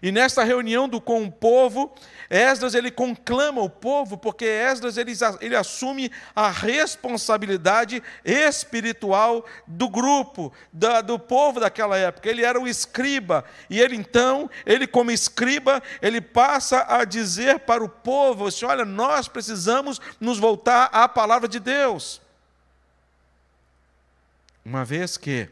E 0.07 0.13
nesta 0.13 0.45
reunião 0.45 0.89
do, 0.89 1.01
com 1.01 1.25
o 1.25 1.33
povo, 1.33 1.93
Esdras 2.31 2.77
ele 2.77 2.93
conclama 2.93 3.61
o 3.61 3.69
povo, 3.69 4.17
porque 4.17 4.45
Esdras 4.45 4.97
ele, 4.97 5.11
ele 5.41 5.57
assume 5.57 6.13
a 6.33 6.49
responsabilidade 6.49 8.01
espiritual 8.25 9.45
do 9.67 9.89
grupo, 9.89 10.53
da, 10.73 11.01
do 11.01 11.19
povo 11.19 11.59
daquela 11.59 11.97
época. 11.97 12.31
Ele 12.31 12.45
era 12.45 12.61
o 12.61 12.69
escriba, 12.69 13.45
e 13.69 13.81
ele 13.81 13.97
então, 13.97 14.49
ele 14.65 14.87
como 14.87 15.11
escriba, 15.11 15.83
ele 16.01 16.21
passa 16.21 16.87
a 16.89 17.05
dizer 17.05 17.59
para 17.59 17.83
o 17.83 17.89
povo, 17.89 18.47
assim, 18.47 18.65
olha, 18.65 18.85
nós 18.85 19.27
precisamos 19.27 20.01
nos 20.21 20.39
voltar 20.39 20.85
à 20.93 21.09
palavra 21.09 21.49
de 21.49 21.59
Deus. 21.59 22.23
Uma 24.65 24.85
vez 24.85 25.17
que 25.17 25.49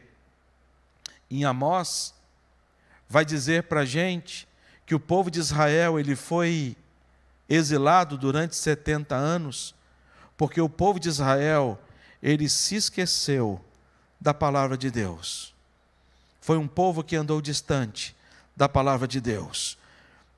em 1.29 1.43
Amós 1.43 2.14
vai 3.09 3.25
dizer 3.25 3.63
para 3.63 3.81
a 3.81 3.85
gente 3.85 4.47
que 4.85 4.95
o 4.95 4.99
povo 4.99 5.31
de 5.31 5.39
Israel 5.39 5.99
ele 5.99 6.15
foi 6.15 6.75
exilado 7.47 8.17
durante 8.17 8.55
70 8.55 9.15
anos, 9.15 9.75
porque 10.37 10.59
o 10.59 10.69
povo 10.69 10.99
de 10.99 11.09
Israel 11.09 11.79
ele 12.21 12.49
se 12.49 12.75
esqueceu 12.75 13.63
da 14.19 14.33
palavra 14.33 14.77
de 14.77 14.89
Deus. 14.89 15.53
Foi 16.41 16.57
um 16.57 16.67
povo 16.67 17.03
que 17.03 17.15
andou 17.15 17.41
distante 17.41 18.15
da 18.55 18.69
palavra 18.69 19.07
de 19.07 19.19
Deus. 19.19 19.77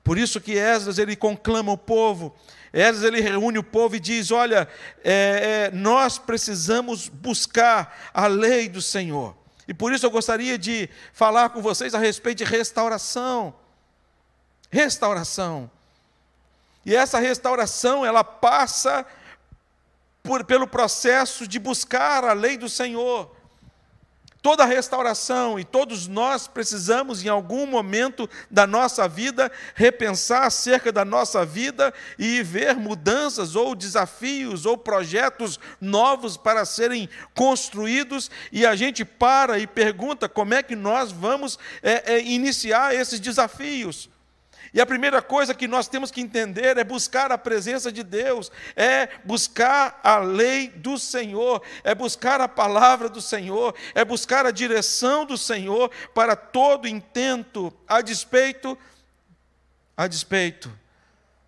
Por 0.02 0.16
isso 0.16 0.40
que 0.40 0.52
Esdras 0.52 0.98
ele 0.98 1.14
conclama 1.14 1.72
o 1.72 1.78
povo, 1.78 2.34
Esdras 2.72 3.04
ele 3.04 3.20
reúne 3.20 3.58
o 3.58 3.62
povo 3.62 3.96
e 3.96 4.00
diz: 4.00 4.30
Olha, 4.30 4.68
é, 5.04 5.70
é, 5.70 5.76
nós 5.76 6.18
precisamos 6.18 7.08
buscar 7.08 8.10
a 8.12 8.26
lei 8.26 8.68
do 8.68 8.80
Senhor. 8.80 9.36
E 9.68 9.74
por 9.74 9.92
isso 9.92 10.06
eu 10.06 10.10
gostaria 10.10 10.56
de 10.56 10.88
falar 11.12 11.50
com 11.50 11.60
vocês 11.60 11.94
a 11.94 11.98
respeito 11.98 12.38
de 12.38 12.44
restauração. 12.44 13.54
Restauração. 14.70 15.70
E 16.86 16.96
essa 16.96 17.18
restauração, 17.18 18.04
ela 18.04 18.24
passa 18.24 19.04
por, 20.22 20.42
pelo 20.44 20.66
processo 20.66 21.46
de 21.46 21.58
buscar 21.58 22.24
a 22.24 22.32
lei 22.32 22.56
do 22.56 22.66
Senhor. 22.66 23.36
Toda 24.48 24.64
restauração 24.64 25.60
e 25.60 25.62
todos 25.62 26.08
nós 26.08 26.48
precisamos, 26.48 27.22
em 27.22 27.28
algum 27.28 27.66
momento 27.66 28.26
da 28.50 28.66
nossa 28.66 29.06
vida, 29.06 29.52
repensar 29.74 30.44
acerca 30.44 30.90
da 30.90 31.04
nossa 31.04 31.44
vida 31.44 31.92
e 32.18 32.42
ver 32.42 32.74
mudanças 32.74 33.54
ou 33.54 33.74
desafios 33.74 34.64
ou 34.64 34.78
projetos 34.78 35.60
novos 35.78 36.38
para 36.38 36.64
serem 36.64 37.10
construídos. 37.34 38.30
E 38.50 38.64
a 38.64 38.74
gente 38.74 39.04
para 39.04 39.58
e 39.58 39.66
pergunta 39.66 40.30
como 40.30 40.54
é 40.54 40.62
que 40.62 40.74
nós 40.74 41.12
vamos 41.12 41.58
é, 41.82 42.14
é, 42.14 42.22
iniciar 42.22 42.94
esses 42.94 43.20
desafios. 43.20 44.08
E 44.72 44.80
a 44.80 44.86
primeira 44.86 45.22
coisa 45.22 45.54
que 45.54 45.66
nós 45.66 45.88
temos 45.88 46.10
que 46.10 46.20
entender 46.20 46.76
é 46.76 46.84
buscar 46.84 47.32
a 47.32 47.38
presença 47.38 47.90
de 47.90 48.02
Deus, 48.02 48.52
é 48.76 49.08
buscar 49.24 50.00
a 50.04 50.18
lei 50.18 50.68
do 50.68 50.98
Senhor, 50.98 51.62
é 51.82 51.94
buscar 51.94 52.40
a 52.40 52.48
palavra 52.48 53.08
do 53.08 53.20
Senhor, 53.20 53.74
é 53.94 54.04
buscar 54.04 54.44
a 54.44 54.50
direção 54.50 55.24
do 55.24 55.38
Senhor 55.38 55.90
para 56.14 56.36
todo 56.36 56.86
intento, 56.86 57.72
a 57.86 58.00
despeito 58.00 58.76
a 59.96 60.06
despeito 60.06 60.70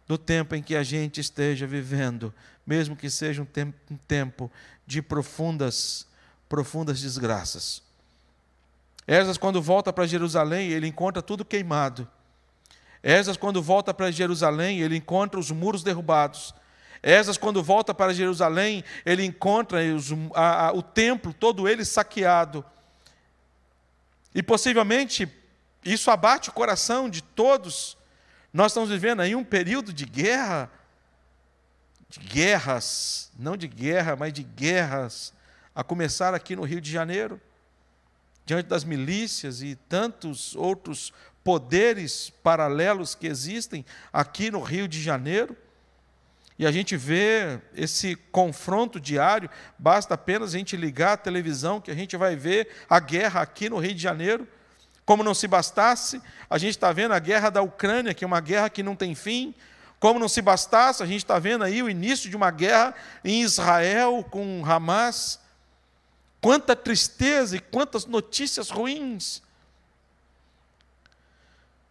do 0.08 0.18
tempo 0.18 0.56
em 0.56 0.62
que 0.62 0.74
a 0.74 0.82
gente 0.82 1.20
esteja 1.20 1.68
vivendo, 1.68 2.34
mesmo 2.66 2.96
que 2.96 3.08
seja 3.08 3.40
um 3.42 3.98
tempo, 4.08 4.50
de 4.84 5.00
profundas 5.00 6.08
profundas 6.48 7.00
desgraças. 7.00 7.80
Esdras 9.06 9.38
quando 9.38 9.62
volta 9.62 9.92
para 9.92 10.04
Jerusalém, 10.04 10.70
ele 10.70 10.88
encontra 10.88 11.22
tudo 11.22 11.44
queimado 11.44 12.08
Esdras, 13.02 13.36
quando 13.36 13.62
volta 13.62 13.94
para 13.94 14.10
Jerusalém, 14.10 14.80
ele 14.80 14.96
encontra 14.96 15.40
os 15.40 15.50
muros 15.50 15.82
derrubados. 15.82 16.54
Esdras, 17.02 17.38
quando 17.38 17.62
volta 17.62 17.94
para 17.94 18.12
Jerusalém, 18.12 18.84
ele 19.06 19.24
encontra 19.24 19.78
os, 19.94 20.10
a, 20.34 20.66
a, 20.66 20.72
o 20.72 20.82
templo, 20.82 21.32
todo 21.32 21.66
ele 21.66 21.84
saqueado. 21.84 22.64
E 24.34 24.42
possivelmente 24.42 25.28
isso 25.84 26.10
abate 26.10 26.50
o 26.50 26.52
coração 26.52 27.08
de 27.08 27.22
todos. 27.22 27.96
Nós 28.52 28.72
estamos 28.72 28.90
vivendo 28.90 29.20
aí 29.20 29.34
um 29.34 29.44
período 29.44 29.92
de 29.92 30.04
guerra, 30.04 30.70
de 32.08 32.20
guerras, 32.20 33.30
não 33.38 33.56
de 33.56 33.66
guerra, 33.66 34.14
mas 34.14 34.32
de 34.32 34.42
guerras, 34.42 35.32
a 35.74 35.82
começar 35.82 36.34
aqui 36.34 36.54
no 36.54 36.64
Rio 36.64 36.80
de 36.80 36.90
Janeiro, 36.90 37.40
diante 38.44 38.66
das 38.66 38.84
milícias 38.84 39.62
e 39.62 39.74
tantos 39.88 40.54
outros 40.54 41.12
poderes 41.42 42.30
paralelos 42.42 43.14
que 43.14 43.26
existem 43.26 43.84
aqui 44.12 44.50
no 44.50 44.60
Rio 44.60 44.86
de 44.86 45.00
Janeiro. 45.02 45.56
E 46.58 46.66
a 46.66 46.70
gente 46.70 46.94
vê 46.94 47.58
esse 47.74 48.14
confronto 48.30 49.00
diário, 49.00 49.48
basta 49.78 50.12
apenas 50.12 50.54
a 50.54 50.58
gente 50.58 50.76
ligar 50.76 51.14
a 51.14 51.16
televisão 51.16 51.80
que 51.80 51.90
a 51.90 51.94
gente 51.94 52.16
vai 52.18 52.36
ver 52.36 52.68
a 52.88 53.00
guerra 53.00 53.40
aqui 53.40 53.70
no 53.70 53.78
Rio 53.78 53.94
de 53.94 54.02
Janeiro. 54.02 54.46
Como 55.06 55.24
não 55.24 55.34
se 55.34 55.48
bastasse, 55.48 56.20
a 56.48 56.58
gente 56.58 56.72
está 56.72 56.92
vendo 56.92 57.14
a 57.14 57.18
guerra 57.18 57.48
da 57.48 57.62
Ucrânia, 57.62 58.12
que 58.12 58.24
é 58.24 58.26
uma 58.26 58.40
guerra 58.40 58.68
que 58.68 58.82
não 58.82 58.94
tem 58.94 59.14
fim. 59.14 59.54
Como 59.98 60.20
não 60.20 60.28
se 60.28 60.42
bastasse, 60.42 61.02
a 61.02 61.06
gente 61.06 61.24
está 61.24 61.38
vendo 61.38 61.64
aí 61.64 61.82
o 61.82 61.88
início 61.88 62.28
de 62.28 62.36
uma 62.36 62.50
guerra 62.50 62.94
em 63.24 63.42
Israel 63.42 64.24
com 64.30 64.62
Hamas. 64.64 65.40
Quanta 66.40 66.76
tristeza 66.76 67.56
e 67.56 67.60
quantas 67.60 68.04
notícias 68.04 68.70
ruins. 68.70 69.42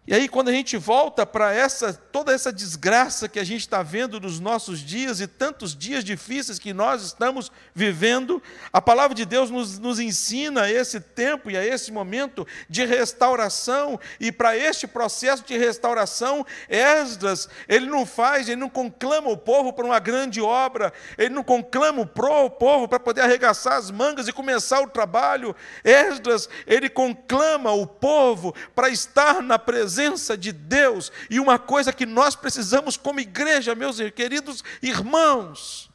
E 0.10 0.14
aí, 0.16 0.28
quando 0.28 0.50
a 0.50 0.52
gente 0.52 0.76
volta 0.76 1.24
para 1.24 1.54
essa 1.54 1.94
toda 1.94 2.34
essa 2.34 2.52
desgraça 2.52 3.30
que 3.30 3.38
a 3.38 3.44
gente 3.44 3.60
está 3.60 3.84
vendo 3.84 4.20
nos 4.20 4.40
nossos 4.40 4.80
dias 4.80 5.22
e 5.22 5.28
tantos 5.28 5.78
dias 5.78 6.04
difíceis 6.04 6.58
que 6.58 6.74
nós 6.74 7.04
estamos 7.04 7.52
vivendo, 7.76 8.42
a 8.74 8.82
palavra 8.82 9.14
de 9.14 9.24
Deus 9.24 9.52
nos, 9.52 9.78
nos 9.78 10.00
ensina 10.00 10.64
a 10.64 10.72
esse 10.72 11.00
tempo 11.00 11.52
e 11.52 11.56
a 11.56 11.64
esse 11.64 11.92
momento 11.92 12.48
de 12.68 12.84
restauração, 12.86 14.00
e 14.20 14.32
para 14.32 14.58
este 14.58 14.88
processo 14.88 15.44
de 15.46 15.56
restauração, 15.56 16.44
Esdras, 16.68 17.48
ele 17.68 17.86
não 17.86 18.04
faz, 18.04 18.50
ele 18.50 18.60
não 18.60 18.70
conclama 18.70 19.30
o 19.30 19.38
povo 19.38 19.72
para 19.72 19.86
uma 19.86 20.00
grande 20.00 20.42
obra, 20.42 20.92
ele 21.20 21.36
não 21.36 21.44
conclama 21.44 22.02
o 22.02 22.50
povo 22.50 22.88
para 22.88 23.00
poder 23.00 23.22
arregaçar 23.22 23.74
as 23.74 23.92
mangas 23.92 24.28
e 24.28 24.34
começar 24.34 24.82
o 24.82 24.90
trabalho. 24.90 25.56
Esdras, 25.84 26.50
ele 26.66 26.90
conclama 26.90 27.72
o 27.72 27.86
povo 27.86 28.56
para 28.74 28.90
estar 28.90 29.44
na 29.44 29.60
presença 29.60 29.99
presença 30.00 30.38
de 30.38 30.54
Deus 30.54 31.12
e 31.30 31.40
uma 31.40 31.60
coisa 31.60 31.92
que 31.92 32.06
nós 32.06 32.36
precisamos 32.36 32.96
como 32.96 33.20
igreja, 33.20 33.76
meus 33.76 33.98
queridos 34.16 34.64
irmãos. 34.82 35.90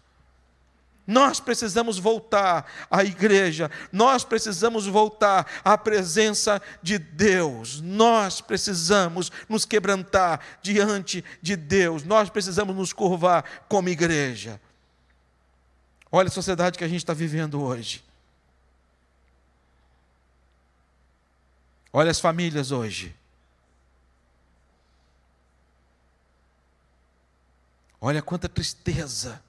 Nós 1.06 1.38
precisamos 1.38 1.98
voltar 1.98 2.66
à 2.90 3.04
igreja, 3.04 3.70
nós 3.92 4.24
precisamos 4.24 4.86
voltar 4.86 5.46
à 5.62 5.76
presença 5.76 6.62
de 6.82 6.98
Deus, 6.98 7.80
nós 7.82 8.40
precisamos 8.40 9.30
nos 9.48 9.66
quebrantar 9.66 10.40
diante 10.62 11.22
de 11.42 11.56
Deus, 11.56 12.04
nós 12.04 12.30
precisamos 12.30 12.74
nos 12.74 12.92
curvar 12.92 13.44
como 13.68 13.90
igreja. 13.90 14.60
Olha 16.10 16.28
a 16.28 16.32
sociedade 16.32 16.78
que 16.78 16.84
a 16.84 16.88
gente 16.88 16.98
está 16.98 17.12
vivendo 17.12 17.62
hoje. 17.62 18.02
Olha 21.92 22.10
as 22.10 22.20
famílias 22.20 22.70
hoje. 22.70 23.14
Olha 28.06 28.20
quanta 28.20 28.50
tristeza. 28.50 29.42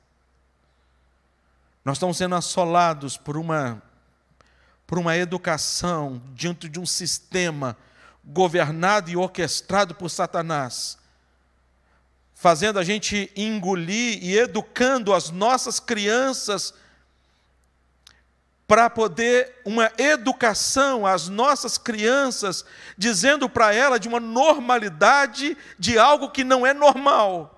Nós 1.84 1.98
estamos 1.98 2.16
sendo 2.16 2.36
assolados 2.36 3.18
por 3.18 3.36
uma 3.36 3.84
por 4.88 4.98
uma 4.98 5.18
educação 5.18 6.22
diante 6.34 6.70
de 6.70 6.80
um 6.80 6.86
sistema 6.86 7.76
governado 8.24 9.10
e 9.10 9.18
orquestrado 9.18 9.94
por 9.94 10.08
Satanás, 10.10 10.98
fazendo 12.34 12.80
a 12.80 12.84
gente 12.86 13.30
engolir 13.36 14.24
e 14.24 14.38
educando 14.38 15.14
as 15.14 15.32
nossas 15.32 15.78
crianças 15.78 16.74
para 18.66 18.90
poder 18.90 19.62
uma 19.66 19.92
educação 19.98 21.06
às 21.06 21.28
nossas 21.28 21.78
crianças, 21.78 22.64
dizendo 22.98 23.50
para 23.50 23.74
ela 23.74 24.00
de 24.00 24.08
uma 24.08 24.22
normalidade 24.22 25.58
de 25.78 26.00
algo 26.00 26.32
que 26.32 26.46
não 26.46 26.66
é 26.66 26.74
normal. 26.74 27.55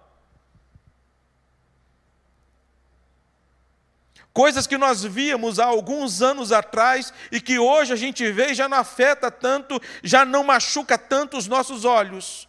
Coisas 4.38 4.68
que 4.68 4.78
nós 4.78 5.04
víamos 5.04 5.58
há 5.58 5.66
alguns 5.66 6.22
anos 6.22 6.52
atrás 6.52 7.12
e 7.32 7.42
que 7.42 7.58
hoje 7.58 7.92
a 7.92 7.96
gente 7.96 8.32
vê 8.32 8.52
e 8.52 8.54
já 8.54 8.70
não 8.70 8.78
afeta 8.78 9.32
tanto, 9.32 9.82
já 10.04 10.24
não 10.24 10.44
machuca 10.44 10.96
tanto 10.96 11.38
os 11.38 11.48
nossos 11.48 11.84
olhos. 11.84 12.48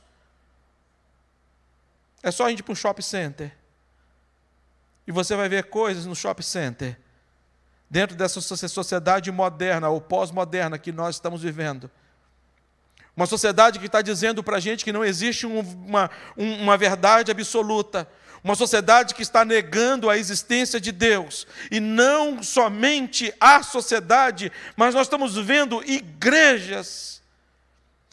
É 2.22 2.31
só 2.31 2.44
a 2.44 2.51
gente 2.51 2.59
ir 2.59 2.62
para 2.62 2.74
um 2.74 2.77
shopping 2.77 3.01
center. 3.01 3.57
E 5.07 5.12
você 5.12 5.35
vai 5.35 5.48
ver 5.48 5.70
coisas 5.70 6.05
no 6.05 6.14
shopping 6.14 6.42
center. 6.42 7.01
Dentro 7.88 8.14
dessa 8.14 8.38
sociedade 8.42 9.33
moderna 9.33 9.88
ou 9.88 9.98
pós-moderna 9.98 10.77
que 10.77 10.92
nós 10.92 11.16
estamos 11.16 11.40
vivendo. 11.40 11.90
Uma 13.16 13.24
sociedade 13.24 13.79
que 13.79 13.87
está 13.87 14.03
dizendo 14.03 14.42
para 14.42 14.59
a 14.59 14.61
gente 14.61 14.85
que 14.85 14.92
não 14.92 15.03
existe 15.03 15.46
uma, 15.46 16.11
uma 16.37 16.77
verdade 16.77 17.31
absoluta, 17.31 18.07
uma 18.42 18.55
sociedade 18.55 19.14
que 19.14 19.22
está 19.22 19.44
negando 19.44 20.09
a 20.09 20.16
existência 20.16 20.81
de 20.81 20.92
Deus. 20.92 21.46
E 21.70 21.81
não 21.81 22.42
somente 22.42 23.33
a 23.40 23.62
sociedade, 23.62 24.53
mas 24.77 24.94
nós 24.94 25.07
estamos 25.07 25.37
vendo 25.37 25.83
igrejas 25.85 27.18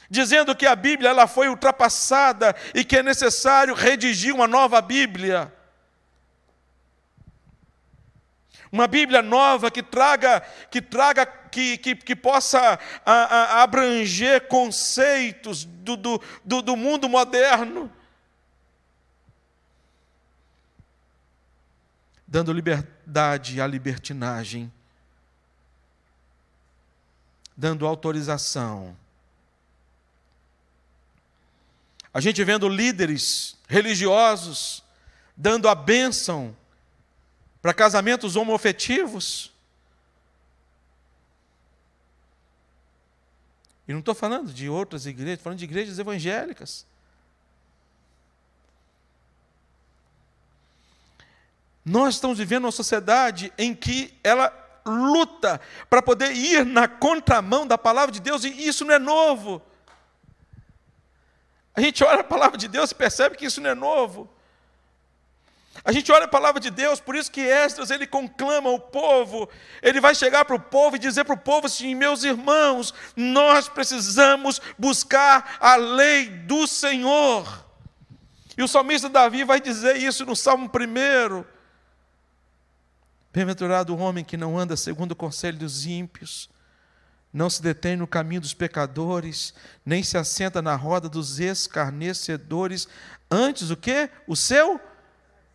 dizendo 0.09 0.55
que 0.55 0.65
a 0.65 0.75
Bíblia 0.75 1.09
ela 1.09 1.27
foi 1.27 1.49
ultrapassada 1.49 2.55
e 2.73 2.83
que 2.83 2.97
é 2.97 3.03
necessário 3.03 3.73
redigir 3.73 4.33
uma 4.33 4.47
nova 4.47 4.81
Bíblia. 4.81 5.51
Uma 8.71 8.88
Bíblia 8.88 9.21
nova 9.21 9.71
que 9.71 9.81
traga, 9.81 10.41
que 10.69 10.81
traga, 10.81 11.25
que, 11.25 11.77
que, 11.77 11.95
que 11.95 12.15
possa 12.15 12.77
a, 13.05 13.13
a, 13.13 13.63
abranger 13.63 14.47
conceitos 14.47 15.63
do, 15.63 15.95
do, 15.95 16.21
do, 16.43 16.61
do 16.61 16.75
mundo 16.75 17.07
moderno. 17.07 17.91
Dando 22.27 22.51
liberdade 22.51 23.61
à 23.61 23.67
libertinagem, 23.67 24.71
dando 27.55 27.85
autorização. 27.85 28.97
A 32.13 32.19
gente 32.19 32.43
vendo 32.43 32.67
líderes 32.69 33.57
religiosos 33.67 34.83
dando 35.35 35.67
a 35.67 35.75
bênção 35.75 36.55
para 37.61 37.73
casamentos 37.73 38.35
homoafetivos. 38.35 39.51
E 43.88 43.91
não 43.91 43.99
estou 43.99 44.15
falando 44.15 44.51
de 44.51 44.69
outras 44.69 45.05
igrejas, 45.05 45.33
estou 45.33 45.43
falando 45.43 45.59
de 45.59 45.65
igrejas 45.65 45.99
evangélicas. 45.99 46.85
Nós 51.85 52.15
estamos 52.15 52.39
vivendo 52.39 52.65
uma 52.65 52.71
sociedade 52.71 53.53
em 53.57 53.75
que 53.75 54.17
ela 54.23 54.51
luta 54.83 55.61
para 55.89 56.01
poder 56.01 56.31
ir 56.31 56.65
na 56.65 56.87
contramão 56.87 57.67
da 57.67 57.77
palavra 57.77 58.11
de 58.11 58.19
Deus, 58.19 58.43
e 58.43 58.49
isso 58.67 58.83
não 58.83 58.95
é 58.95 58.99
novo. 58.99 59.61
A 61.75 61.81
gente 61.81 62.03
olha 62.03 62.21
a 62.21 62.23
palavra 62.23 62.57
de 62.57 62.67
Deus 62.67 62.89
e 62.89 62.95
percebe 62.95 63.35
que 63.35 63.45
isso 63.45 63.61
não 63.61 63.69
é 63.69 63.75
novo. 63.75 64.29
A 65.83 65.91
gente 65.91 66.11
olha 66.11 66.25
a 66.25 66.27
palavra 66.27 66.59
de 66.59 66.71
Deus, 66.71 66.99
por 66.99 67.15
isso 67.15 67.31
que 67.31 67.41
Esdras 67.41 67.91
ele 67.91 68.07
conclama 68.07 68.69
o 68.69 68.79
povo, 68.79 69.47
ele 69.81 69.99
vai 69.99 70.15
chegar 70.15 70.45
para 70.45 70.55
o 70.55 70.59
povo 70.59 70.95
e 70.95 70.99
dizer 70.99 71.25
para 71.25 71.35
o 71.35 71.37
povo 71.37 71.67
assim: 71.67 71.93
meus 71.93 72.23
irmãos, 72.23 72.93
nós 73.15 73.67
precisamos 73.67 74.59
buscar 74.79 75.57
a 75.59 75.75
lei 75.75 76.29
do 76.29 76.65
Senhor. 76.65 77.65
E 78.57 78.63
o 78.63 78.67
salmista 78.67 79.09
Davi 79.09 79.43
vai 79.43 79.59
dizer 79.59 79.97
isso 79.97 80.25
no 80.25 80.35
Salmo 80.35 80.71
1. 80.73 81.54
Bem-aventurado 83.35 83.93
o 83.93 83.97
homem 83.97 84.23
que 84.23 84.37
não 84.37 84.57
anda 84.57 84.77
segundo 84.77 85.11
o 85.11 85.15
conselho 85.15 85.57
dos 85.57 85.85
ímpios, 85.85 86.49
não 87.33 87.49
se 87.49 87.61
detém 87.61 87.97
no 87.97 88.07
caminho 88.07 88.39
dos 88.39 88.53
pecadores, 88.53 89.53
nem 89.85 90.01
se 90.01 90.17
assenta 90.17 90.61
na 90.61 90.73
roda 90.73 91.09
dos 91.09 91.37
escarnecedores. 91.37 92.87
Antes 93.29 93.69
o 93.71 93.75
que? 93.75 94.09
O 94.25 94.37
seu 94.37 94.79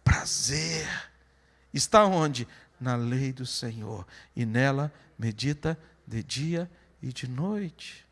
prazer 0.05 0.87
está 1.73 2.05
onde? 2.05 2.47
Na 2.79 2.97
lei 2.97 3.33
do 3.33 3.47
Senhor, 3.47 4.07
e 4.37 4.45
nela 4.45 4.93
medita 5.19 5.79
de 6.07 6.23
dia 6.23 6.71
e 7.01 7.15
de 7.15 7.27
noite. 7.27 8.07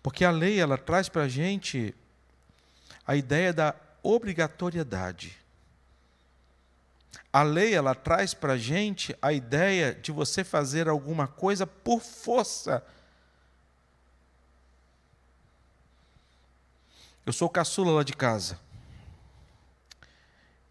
Porque 0.00 0.24
a 0.24 0.30
lei 0.30 0.60
ela 0.60 0.78
traz 0.78 1.08
para 1.08 1.22
a 1.22 1.28
gente 1.28 1.92
a 3.04 3.16
ideia 3.16 3.52
da 3.52 3.74
obrigatoriedade. 4.04 5.36
A 7.32 7.42
lei 7.42 7.74
ela 7.74 7.96
traz 7.96 8.32
para 8.34 8.52
a 8.52 8.56
gente 8.58 9.16
a 9.20 9.32
ideia 9.32 9.92
de 9.92 10.12
você 10.12 10.44
fazer 10.44 10.88
alguma 10.88 11.26
coisa 11.26 11.66
por 11.66 12.00
força. 12.00 12.84
Eu 17.26 17.32
sou 17.32 17.48
caçula 17.48 17.90
lá 17.90 18.02
de 18.04 18.12
casa. 18.12 18.60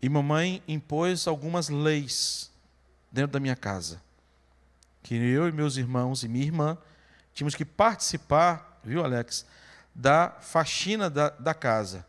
E 0.01 0.07
mamãe 0.07 0.63
impôs 0.67 1.27
algumas 1.27 1.67
leis 1.67 2.51
dentro 3.11 3.31
da 3.33 3.39
minha 3.39 3.55
casa. 3.55 4.01
Que 5.01 5.15
eu 5.15 5.47
e 5.49 5.51
meus 5.51 5.75
irmãos 5.75 6.23
e 6.23 6.27
minha 6.27 6.45
irmã 6.45 6.77
tínhamos 7.33 7.55
que 7.55 7.65
participar, 7.65 8.79
viu, 8.83 9.03
Alex, 9.03 9.45
da 9.93 10.29
faxina 10.39 11.09
da, 11.09 11.29
da 11.29 11.53
casa. 11.53 12.05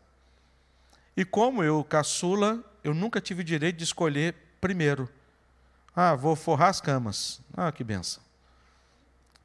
E 1.15 1.23
como 1.23 1.63
eu, 1.63 1.83
caçula, 1.83 2.63
eu 2.83 2.93
nunca 2.93 3.21
tive 3.21 3.43
direito 3.43 3.77
de 3.77 3.83
escolher 3.83 4.35
primeiro. 4.59 5.09
Ah, 5.95 6.15
vou 6.15 6.35
forrar 6.35 6.69
as 6.69 6.81
camas. 6.81 7.41
Ah, 7.55 7.71
que 7.71 7.83
benção. 7.83 8.21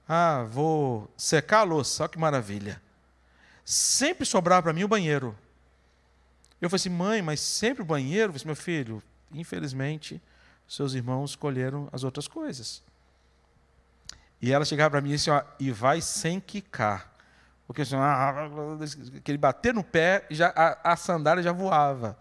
Ah, 0.09 0.45
vou 0.51 1.09
secar 1.17 1.61
a 1.61 1.63
louça. 1.63 2.03
Olha 2.03 2.11
que 2.11 2.19
maravilha. 2.19 2.83
Sempre 3.65 4.27
sobrava 4.27 4.65
para 4.65 4.73
mim 4.73 4.83
o 4.83 4.89
banheiro. 4.89 5.39
Eu 6.61 6.69
falei 6.69 6.81
assim, 6.81 6.91
mãe, 6.91 7.23
mas 7.23 7.41
sempre 7.41 7.83
o 7.83 7.87
banheiro? 7.87 8.25
Eu 8.25 8.33
falei 8.33 8.37
assim, 8.37 8.47
meu 8.47 8.57
filho, 8.57 9.03
infelizmente, 9.33 10.21
seus 10.69 10.95
irmãos 10.95 11.31
escolheram 11.31 11.89
as 11.93 12.03
outras 12.03 12.27
coisas. 12.27 12.83
E 14.43 14.53
ela 14.53 14.65
chegava 14.65 14.91
para 14.91 15.01
mim 15.01 15.11
e 15.11 15.13
disse, 15.13 15.31
ó, 15.31 15.43
e 15.59 15.71
vai 15.71 16.01
sem 16.01 16.41
quicar. 16.41 17.10
Porque 17.71 17.83
assim, 17.83 17.95
aquele 19.17 19.39
bater 19.39 19.73
no 19.73 19.85
pé, 19.85 20.27
já, 20.29 20.53
a, 20.57 20.93
a 20.93 20.97
sandália 20.97 21.41
já 21.41 21.53
voava. 21.53 22.19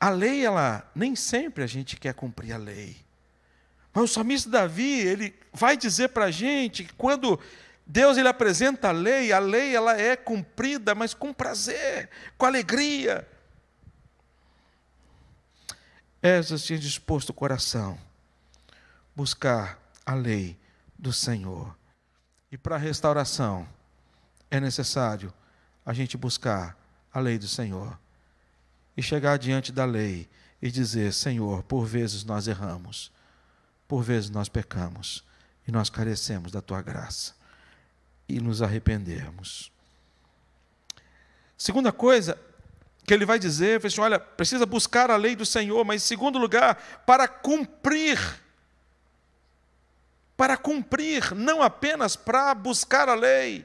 A 0.00 0.10
lei, 0.10 0.44
ela, 0.44 0.90
nem 0.92 1.14
sempre 1.14 1.62
a 1.62 1.66
gente 1.68 1.96
quer 1.96 2.12
cumprir 2.12 2.52
a 2.52 2.56
lei. 2.56 2.96
Mas 3.94 4.02
o 4.02 4.08
salmista 4.08 4.50
Davi, 4.50 4.98
ele 4.98 5.32
vai 5.52 5.76
dizer 5.76 6.08
para 6.08 6.24
a 6.24 6.30
gente 6.32 6.82
que 6.82 6.92
quando 6.94 7.38
Deus 7.86 8.16
ele 8.16 8.26
apresenta 8.26 8.88
a 8.88 8.90
lei, 8.90 9.32
a 9.32 9.38
lei 9.38 9.76
ela 9.76 9.96
é 9.96 10.16
cumprida, 10.16 10.92
mas 10.92 11.14
com 11.14 11.32
prazer, 11.32 12.10
com 12.36 12.46
alegria. 12.46 13.24
Esdras 16.20 16.64
tinha 16.64 16.80
disposto 16.80 17.30
o 17.30 17.34
coração 17.34 17.96
buscar 19.14 19.78
a 20.04 20.14
lei 20.14 20.58
do 20.98 21.12
Senhor. 21.12 21.80
E 22.52 22.58
para 22.58 22.76
a 22.76 22.78
restauração 22.78 23.66
é 24.50 24.60
necessário 24.60 25.32
a 25.86 25.94
gente 25.94 26.18
buscar 26.18 26.76
a 27.10 27.18
lei 27.18 27.38
do 27.38 27.48
Senhor 27.48 27.98
e 28.94 29.02
chegar 29.02 29.38
diante 29.38 29.72
da 29.72 29.86
lei 29.86 30.28
e 30.60 30.70
dizer: 30.70 31.14
Senhor, 31.14 31.62
por 31.62 31.86
vezes 31.86 32.24
nós 32.24 32.46
erramos, 32.46 33.10
por 33.88 34.02
vezes 34.02 34.28
nós 34.28 34.50
pecamos 34.50 35.24
e 35.66 35.72
nós 35.72 35.88
carecemos 35.88 36.52
da 36.52 36.60
tua 36.60 36.82
graça 36.82 37.34
e 38.28 38.38
nos 38.38 38.60
arrependermos. 38.60 39.72
Segunda 41.56 41.90
coisa 41.90 42.38
que 43.04 43.14
ele 43.14 43.24
vai 43.24 43.38
dizer, 43.38 43.84
assim, 43.84 44.00
olha, 44.00 44.18
precisa 44.18 44.66
buscar 44.66 45.10
a 45.10 45.16
lei 45.16 45.34
do 45.34 45.46
Senhor, 45.46 45.84
mas 45.84 46.02
em 46.02 46.06
segundo 46.06 46.38
lugar, 46.38 47.02
para 47.06 47.26
cumprir. 47.26 48.18
Para 50.42 50.56
cumprir, 50.56 51.36
não 51.36 51.62
apenas 51.62 52.16
para 52.16 52.52
buscar 52.52 53.08
a 53.08 53.14
lei. 53.14 53.64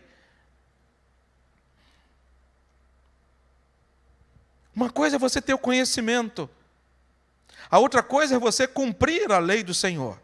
Uma 4.76 4.88
coisa 4.92 5.16
é 5.16 5.20
você 5.20 5.42
ter 5.42 5.56
o 5.56 5.58
conhecimento, 5.58 6.48
a 7.68 7.80
outra 7.80 8.04
coisa 8.04 8.36
é 8.36 8.40
você 8.40 8.68
cumprir 8.68 9.32
a 9.32 9.40
lei 9.40 9.64
do 9.64 9.74
Senhor. 9.74 10.22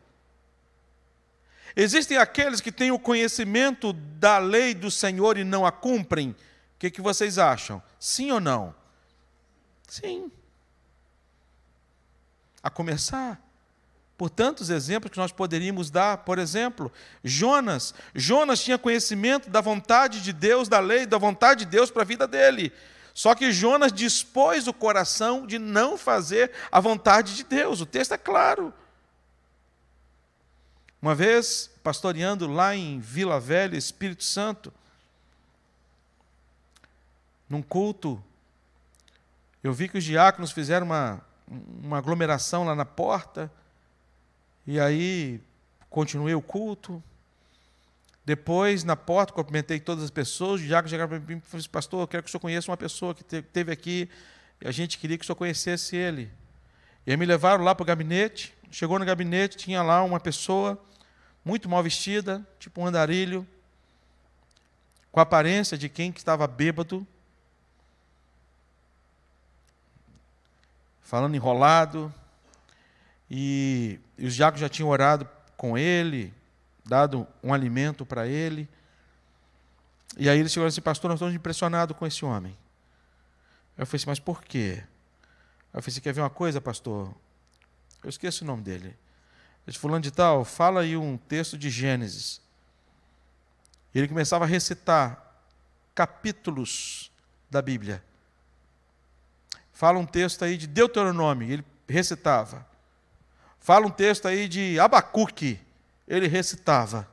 Existem 1.76 2.20
aqueles 2.20 2.62
que 2.62 2.72
têm 2.72 2.92
o 2.92 3.00
conhecimento 3.00 3.92
da 3.92 4.38
lei 4.38 4.76
do 4.76 4.92
Senhor 4.92 5.40
e 5.40 5.44
não 5.44 5.66
a 5.66 5.72
cumprem. 5.72 6.30
O 6.30 6.36
que, 6.78 6.92
que 6.92 7.02
vocês 7.02 7.40
acham? 7.40 7.82
Sim 8.00 8.30
ou 8.30 8.40
não? 8.40 8.76
Sim. 9.88 10.32
A 12.62 12.70
começar 12.70 13.43
por 14.18 14.30
tantos 14.30 14.70
exemplos 14.70 15.12
que 15.12 15.18
nós 15.18 15.32
poderíamos 15.32 15.90
dar. 15.90 16.18
Por 16.18 16.40
exemplo, 16.40 16.92
Jonas. 17.24 17.94
Jonas 18.14 18.64
tinha 18.64 18.78
conhecimento 18.78 19.50
da 19.50 19.62
vontade 19.62 20.22
de 20.22 20.32
Deus, 20.32 20.68
da 20.68 20.80
lei, 20.80 21.06
da 21.06 21.18
vontade 21.18 21.66
de 21.66 21.72
Deus 21.72 21.90
para 21.90 22.04
a 22.04 22.06
vida 22.06 22.28
dele. 22.28 22.72
Só 23.14 23.36
que 23.36 23.52
Jonas 23.52 23.92
dispôs 23.92 24.68
o 24.68 24.74
coração 24.74 25.46
de 25.46 25.60
não 25.60 25.98
fazer 25.98 26.52
a 26.72 26.80
vontade 26.80 27.36
de 27.36 27.44
Deus. 27.44 27.82
O 27.82 27.86
texto 27.86 28.14
é 28.14 28.18
claro. 28.18 28.74
Uma 31.02 31.14
vez, 31.14 31.70
pastoreando 31.84 32.48
lá 32.48 32.76
em 32.76 33.00
Vila 33.00 33.40
Velha, 33.40 33.76
Espírito 33.76 34.24
Santo, 34.24 34.74
num 37.50 37.62
culto, 37.62 38.24
eu 39.64 39.74
vi 39.74 39.90
que 39.90 39.98
os 39.98 40.04
diáconos 40.04 40.52
fizeram 40.52 40.86
uma, 40.86 41.22
uma 41.48 41.98
aglomeração 41.98 42.64
lá 42.64 42.74
na 42.74 42.86
porta, 42.86 43.52
e 44.66 44.80
aí 44.80 45.42
continuei 45.90 46.34
o 46.34 46.42
culto. 46.42 47.04
Depois, 48.26 48.84
na 48.84 48.96
porta, 48.96 49.34
cumprimentei 49.34 49.80
todas 49.80 50.04
as 50.04 50.10
pessoas, 50.10 50.62
os 50.62 50.68
diáconos 50.68 50.90
chegaram 50.90 51.10
para 51.10 51.20
mim 51.20 51.38
e 51.38 51.42
falaram 51.42 51.60
assim, 51.60 51.70
pastor, 51.70 52.02
eu 52.02 52.08
quero 52.08 52.24
que 52.24 52.30
o 52.30 52.32
senhor 52.32 52.40
conheça 52.40 52.72
uma 52.72 52.78
pessoa 52.78 53.14
que 53.14 53.24
teve 53.24 53.72
aqui, 53.72 54.10
e 54.62 54.68
a 54.68 54.72
gente 54.72 54.98
queria 54.98 55.18
que 55.18 55.24
o 55.24 55.26
senhor 55.26 55.36
conhecesse 55.36 55.98
ele. 55.98 56.32
E 57.06 57.12
aí 57.12 57.18
me 57.18 57.26
levaram 57.26 57.64
lá 57.64 57.76
para 57.76 57.84
o 57.84 57.86
gabinete, 57.86 58.56
chegou 58.72 58.98
no 58.98 59.04
gabinete, 59.04 59.58
tinha 59.58 59.84
lá 59.84 60.02
uma 60.04 60.22
pessoa 60.22 60.82
muito 61.44 61.68
mal 61.68 61.84
vestida, 61.84 62.46
tipo 62.60 62.80
um 62.80 62.88
andarilho, 62.88 63.46
com 65.12 65.20
a 65.20 65.24
aparência 65.24 65.78
de 65.78 65.90
quem 65.90 66.12
que 66.12 66.20
estava 66.20 66.48
bêbado, 66.48 67.06
falando 71.02 71.36
enrolado, 71.36 72.12
e, 73.30 74.00
e 74.18 74.26
os 74.26 74.36
diáconos 74.36 74.62
já 74.62 74.70
tinham 74.70 74.90
orado 74.90 75.28
com 75.58 75.78
ele, 75.78 76.34
dado 76.86 77.28
um 77.42 77.54
alimento 77.54 78.06
para 78.06 78.28
ele. 78.28 78.68
E 80.18 80.30
aí 80.30 80.40
ele 80.40 80.50
chegou 80.50 80.68
assim, 80.68 80.82
pastor, 80.82 81.10
nós 81.10 81.18
estamos 81.18 81.34
impressionados 81.34 81.98
com 81.98 82.06
esse 82.06 82.24
homem. 82.24 82.56
Eu 83.78 83.86
falei 83.86 83.98
assim, 83.98 84.10
mas 84.10 84.20
por 84.20 84.44
quê? 84.44 84.84
Eu 85.74 85.82
falei, 85.82 85.94
você 85.96 86.02
quer 86.02 86.14
ver 86.14 86.22
uma 86.22 86.30
coisa, 86.30 86.62
pastor? 86.62 87.14
Eu 88.04 88.10
esqueço 88.10 88.44
o 88.44 88.48
nome 88.48 88.62
dele. 88.62 88.96
Ele 89.66 89.78
fulano 89.78 90.02
de 90.02 90.12
tal, 90.12 90.44
fala 90.44 90.82
aí 90.82 90.96
um 90.96 91.18
texto 91.18 91.58
de 91.58 91.70
Gênesis. 91.70 92.42
E 93.94 94.00
ele 94.00 94.08
começava 94.08 94.44
a 94.44 94.48
recitar 94.48 95.34
capítulos 95.96 97.12
da 97.50 97.62
Bíblia. 97.62 98.04
Fala 99.72 99.98
um 99.98 100.06
texto 100.06 100.44
aí 100.44 100.58
de 100.58 100.68
Deuteronômio, 100.68 101.50
ele 101.52 101.66
recitava. 101.88 102.66
Fala 103.64 103.88
um 103.88 103.90
texto 103.90 104.28
aí 104.28 104.50
de 104.50 104.78
Abacuque, 104.78 105.58
ele 106.06 106.28
recitava. 106.28 107.08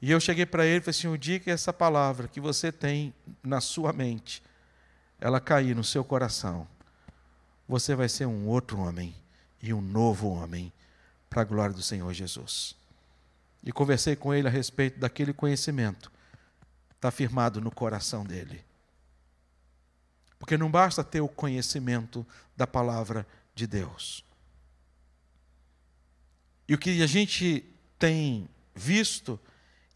E 0.00 0.08
eu 0.08 0.20
cheguei 0.20 0.46
para 0.46 0.64
ele 0.64 0.76
e 0.76 0.80
falei 0.80 0.90
assim: 0.90 1.08
o 1.08 1.18
dia 1.18 1.40
que 1.40 1.50
essa 1.50 1.72
palavra 1.72 2.28
que 2.28 2.40
você 2.40 2.70
tem 2.70 3.12
na 3.42 3.60
sua 3.60 3.92
mente, 3.92 4.40
ela 5.20 5.40
cair 5.40 5.74
no 5.74 5.82
seu 5.82 6.04
coração, 6.04 6.64
você 7.66 7.96
vai 7.96 8.08
ser 8.08 8.26
um 8.26 8.46
outro 8.46 8.78
homem 8.78 9.12
e 9.60 9.74
um 9.74 9.80
novo 9.80 10.28
homem 10.28 10.72
para 11.28 11.42
a 11.42 11.44
glória 11.44 11.74
do 11.74 11.82
Senhor 11.82 12.12
Jesus. 12.12 12.76
E 13.64 13.72
conversei 13.72 14.14
com 14.14 14.32
ele 14.32 14.46
a 14.46 14.50
respeito 14.50 15.00
daquele 15.00 15.32
conhecimento, 15.32 16.12
está 16.94 17.10
firmado 17.10 17.60
no 17.60 17.72
coração 17.72 18.22
dele. 18.24 18.64
Porque 20.38 20.56
não 20.56 20.70
basta 20.70 21.02
ter 21.02 21.20
o 21.20 21.26
conhecimento 21.26 22.24
da 22.56 22.64
palavra 22.64 23.26
de 23.58 23.66
Deus. 23.66 24.24
E 26.68 26.74
o 26.74 26.78
que 26.78 27.02
a 27.02 27.06
gente 27.06 27.64
tem 27.98 28.48
visto 28.74 29.40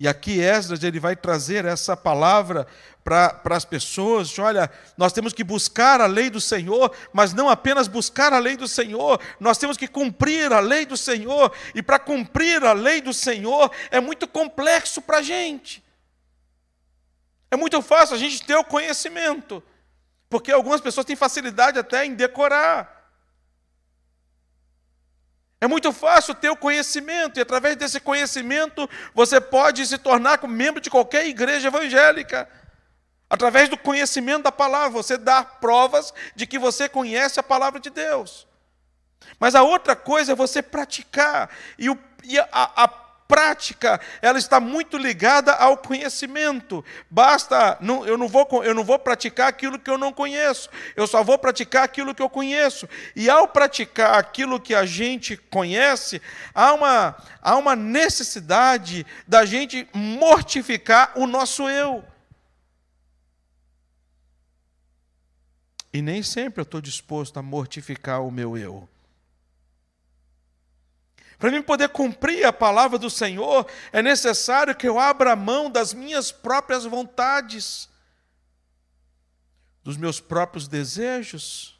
e 0.02 0.08
aqui 0.08 0.40
Esdras 0.40 0.82
ele 0.82 0.98
vai 0.98 1.14
trazer 1.14 1.64
essa 1.64 1.96
palavra 1.96 2.66
para 3.04 3.40
as 3.50 3.64
pessoas. 3.64 4.36
Olha, 4.36 4.68
nós 4.96 5.12
temos 5.12 5.32
que 5.32 5.44
buscar 5.44 6.00
a 6.00 6.06
lei 6.06 6.28
do 6.28 6.40
Senhor, 6.40 6.92
mas 7.12 7.32
não 7.32 7.48
apenas 7.48 7.86
buscar 7.86 8.32
a 8.32 8.40
lei 8.40 8.56
do 8.56 8.66
Senhor, 8.66 9.20
nós 9.38 9.58
temos 9.58 9.76
que 9.76 9.86
cumprir 9.86 10.52
a 10.52 10.58
lei 10.58 10.84
do 10.84 10.96
Senhor. 10.96 11.54
E 11.72 11.80
para 11.80 12.00
cumprir 12.00 12.64
a 12.64 12.72
lei 12.72 13.00
do 13.00 13.14
Senhor 13.14 13.70
é 13.92 14.00
muito 14.00 14.26
complexo 14.26 15.00
para 15.00 15.18
a 15.18 15.22
gente. 15.22 15.84
É 17.48 17.56
muito 17.56 17.80
fácil 17.80 18.16
a 18.16 18.18
gente 18.18 18.44
ter 18.44 18.56
o 18.56 18.64
conhecimento, 18.64 19.62
porque 20.28 20.50
algumas 20.50 20.80
pessoas 20.80 21.06
têm 21.06 21.14
facilidade 21.14 21.78
até 21.78 22.04
em 22.04 22.16
decorar. 22.16 23.01
É 25.62 25.68
muito 25.68 25.92
fácil 25.92 26.34
ter 26.34 26.50
o 26.50 26.56
conhecimento, 26.56 27.38
e 27.38 27.40
através 27.40 27.76
desse 27.76 28.00
conhecimento 28.00 28.90
você 29.14 29.40
pode 29.40 29.86
se 29.86 29.96
tornar 29.96 30.42
membro 30.48 30.80
de 30.80 30.90
qualquer 30.90 31.24
igreja 31.24 31.68
evangélica. 31.68 32.48
Através 33.30 33.68
do 33.68 33.76
conhecimento 33.76 34.42
da 34.42 34.50
palavra, 34.50 34.90
você 34.90 35.16
dá 35.16 35.44
provas 35.44 36.12
de 36.34 36.48
que 36.48 36.58
você 36.58 36.88
conhece 36.88 37.38
a 37.38 37.44
palavra 37.44 37.78
de 37.78 37.90
Deus. 37.90 38.44
Mas 39.38 39.54
a 39.54 39.62
outra 39.62 39.94
coisa 39.94 40.32
é 40.32 40.34
você 40.34 40.60
praticar, 40.62 41.48
e, 41.78 41.88
o, 41.88 41.96
e 42.24 42.40
a, 42.40 42.48
a 42.50 42.88
prática, 43.28 44.00
ela 44.20 44.38
está 44.38 44.60
muito 44.60 44.96
ligada 44.96 45.52
ao 45.52 45.76
conhecimento. 45.76 46.84
Basta, 47.10 47.78
não, 47.80 48.06
eu, 48.06 48.18
não 48.18 48.28
vou, 48.28 48.46
eu 48.62 48.74
não 48.74 48.84
vou 48.84 48.98
praticar 48.98 49.48
aquilo 49.48 49.78
que 49.78 49.90
eu 49.90 49.98
não 49.98 50.12
conheço, 50.12 50.68
eu 50.94 51.06
só 51.06 51.22
vou 51.22 51.38
praticar 51.38 51.84
aquilo 51.84 52.14
que 52.14 52.22
eu 52.22 52.28
conheço. 52.28 52.88
E 53.16 53.30
ao 53.30 53.48
praticar 53.48 54.18
aquilo 54.18 54.60
que 54.60 54.74
a 54.74 54.84
gente 54.84 55.36
conhece, 55.36 56.20
há 56.54 56.72
uma, 56.74 57.16
há 57.40 57.56
uma 57.56 57.74
necessidade 57.74 59.06
da 59.26 59.44
gente 59.44 59.88
mortificar 59.94 61.12
o 61.16 61.26
nosso 61.26 61.68
eu. 61.68 62.04
E 65.92 66.00
nem 66.00 66.22
sempre 66.22 66.60
eu 66.60 66.64
estou 66.64 66.80
disposto 66.80 67.38
a 67.38 67.42
mortificar 67.42 68.22
o 68.22 68.30
meu 68.30 68.56
eu. 68.56 68.88
Para 71.42 71.50
mim 71.50 71.60
poder 71.60 71.88
cumprir 71.88 72.44
a 72.44 72.52
palavra 72.52 72.96
do 72.96 73.10
Senhor, 73.10 73.66
é 73.92 74.00
necessário 74.00 74.76
que 74.76 74.88
eu 74.88 74.96
abra 74.96 75.34
mão 75.34 75.68
das 75.68 75.92
minhas 75.92 76.30
próprias 76.30 76.84
vontades, 76.84 77.88
dos 79.82 79.96
meus 79.96 80.20
próprios 80.20 80.68
desejos. 80.68 81.76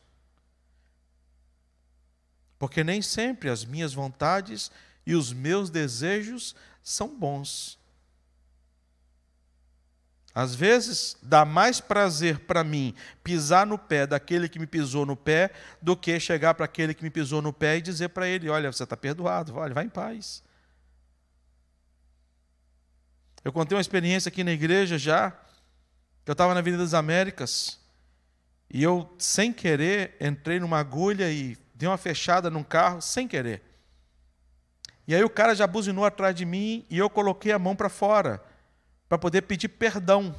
Porque 2.58 2.82
nem 2.82 3.00
sempre 3.00 3.48
as 3.48 3.64
minhas 3.64 3.94
vontades 3.94 4.68
e 5.06 5.14
os 5.14 5.32
meus 5.32 5.70
desejos 5.70 6.56
são 6.82 7.16
bons. 7.16 7.78
Às 10.34 10.54
vezes 10.54 11.16
dá 11.22 11.44
mais 11.44 11.78
prazer 11.78 12.38
para 12.40 12.64
mim 12.64 12.94
pisar 13.22 13.66
no 13.66 13.76
pé 13.76 14.06
daquele 14.06 14.48
que 14.48 14.58
me 14.58 14.66
pisou 14.66 15.04
no 15.04 15.14
pé 15.14 15.50
do 15.80 15.94
que 15.94 16.18
chegar 16.18 16.54
para 16.54 16.64
aquele 16.64 16.94
que 16.94 17.04
me 17.04 17.10
pisou 17.10 17.42
no 17.42 17.52
pé 17.52 17.76
e 17.76 17.82
dizer 17.82 18.08
para 18.08 18.26
ele: 18.26 18.48
Olha, 18.48 18.72
você 18.72 18.82
está 18.82 18.96
perdoado, 18.96 19.54
olha, 19.54 19.74
vai 19.74 19.84
em 19.84 19.90
paz. 19.90 20.42
Eu 23.44 23.52
contei 23.52 23.76
uma 23.76 23.82
experiência 23.82 24.30
aqui 24.30 24.42
na 24.42 24.52
igreja 24.52 24.96
já. 24.96 25.36
Eu 26.24 26.32
estava 26.32 26.54
na 26.54 26.60
Avenida 26.60 26.82
das 26.82 26.94
Américas 26.94 27.78
e 28.70 28.82
eu, 28.82 29.14
sem 29.18 29.52
querer, 29.52 30.16
entrei 30.18 30.58
numa 30.58 30.78
agulha 30.78 31.30
e 31.30 31.58
dei 31.74 31.88
uma 31.88 31.98
fechada 31.98 32.48
num 32.48 32.62
carro, 32.62 33.02
sem 33.02 33.28
querer. 33.28 33.60
E 35.06 35.14
aí 35.14 35.22
o 35.22 35.28
cara 35.28 35.54
já 35.54 35.66
buzinou 35.66 36.06
atrás 36.06 36.34
de 36.34 36.46
mim 36.46 36.86
e 36.88 36.96
eu 36.96 37.10
coloquei 37.10 37.52
a 37.52 37.58
mão 37.58 37.76
para 37.76 37.90
fora 37.90 38.42
para 39.12 39.18
poder 39.18 39.42
pedir 39.42 39.68
perdão. 39.68 40.34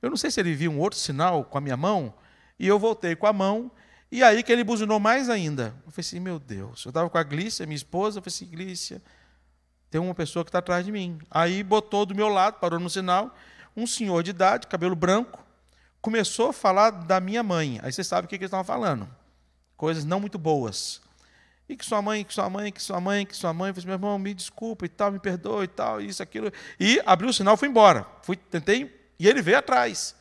Eu 0.00 0.08
não 0.08 0.16
sei 0.16 0.30
se 0.30 0.40
ele 0.40 0.54
viu 0.54 0.70
um 0.70 0.78
outro 0.78 0.98
sinal 0.98 1.44
com 1.44 1.58
a 1.58 1.60
minha 1.60 1.76
mão, 1.76 2.14
e 2.58 2.66
eu 2.66 2.78
voltei 2.78 3.14
com 3.14 3.26
a 3.26 3.34
mão, 3.34 3.70
e 4.10 4.22
aí 4.22 4.42
que 4.42 4.50
ele 4.50 4.64
buzinou 4.64 4.98
mais 4.98 5.28
ainda. 5.28 5.74
Eu 5.84 5.92
falei 5.92 6.06
assim, 6.06 6.18
meu 6.18 6.38
Deus. 6.38 6.86
Eu 6.86 6.88
estava 6.88 7.10
com 7.10 7.18
a 7.18 7.22
Glícia, 7.22 7.66
minha 7.66 7.76
esposa, 7.76 8.18
eu 8.18 8.22
falei 8.22 8.34
assim, 8.34 8.46
Glícia, 8.46 9.02
tem 9.90 10.00
uma 10.00 10.14
pessoa 10.14 10.42
que 10.42 10.48
está 10.48 10.60
atrás 10.60 10.86
de 10.86 10.90
mim. 10.90 11.18
Aí 11.30 11.62
botou 11.62 12.06
do 12.06 12.14
meu 12.14 12.28
lado, 12.28 12.54
parou 12.60 12.80
no 12.80 12.88
sinal, 12.88 13.36
um 13.76 13.86
senhor 13.86 14.22
de 14.22 14.30
idade, 14.30 14.68
cabelo 14.68 14.96
branco, 14.96 15.44
começou 16.00 16.48
a 16.48 16.52
falar 16.54 16.88
da 16.92 17.20
minha 17.20 17.42
mãe. 17.42 17.78
Aí 17.82 17.92
você 17.92 18.02
sabe 18.02 18.24
o 18.24 18.28
que, 18.28 18.38
que 18.38 18.44
eles 18.44 18.48
estavam 18.48 18.64
falando. 18.64 19.06
Coisas 19.76 20.02
não 20.02 20.18
muito 20.18 20.38
boas. 20.38 21.01
E 21.72 21.76
que 21.76 21.86
sua 21.86 22.02
mãe, 22.02 22.22
que 22.22 22.34
sua 22.34 22.50
mãe, 22.50 22.70
que 22.70 22.82
sua 22.82 23.00
mãe, 23.00 23.24
que 23.24 23.34
sua 23.34 23.52
mãe. 23.54 23.70
Eu 23.70 23.74
falei, 23.74 23.86
meu 23.86 23.94
irmão, 23.94 24.18
me 24.18 24.34
desculpa 24.34 24.84
e 24.84 24.88
tal, 24.90 25.10
me 25.10 25.18
perdoe 25.18 25.64
e 25.64 25.68
tal, 25.68 26.02
isso, 26.02 26.22
aquilo. 26.22 26.52
E 26.78 27.00
abriu 27.06 27.30
o 27.30 27.32
sinal, 27.32 27.56
fui 27.56 27.66
embora. 27.66 28.06
Fui, 28.20 28.36
tentei, 28.36 28.94
e 29.18 29.26
ele 29.26 29.40
veio 29.40 29.56
atrás. 29.56 30.14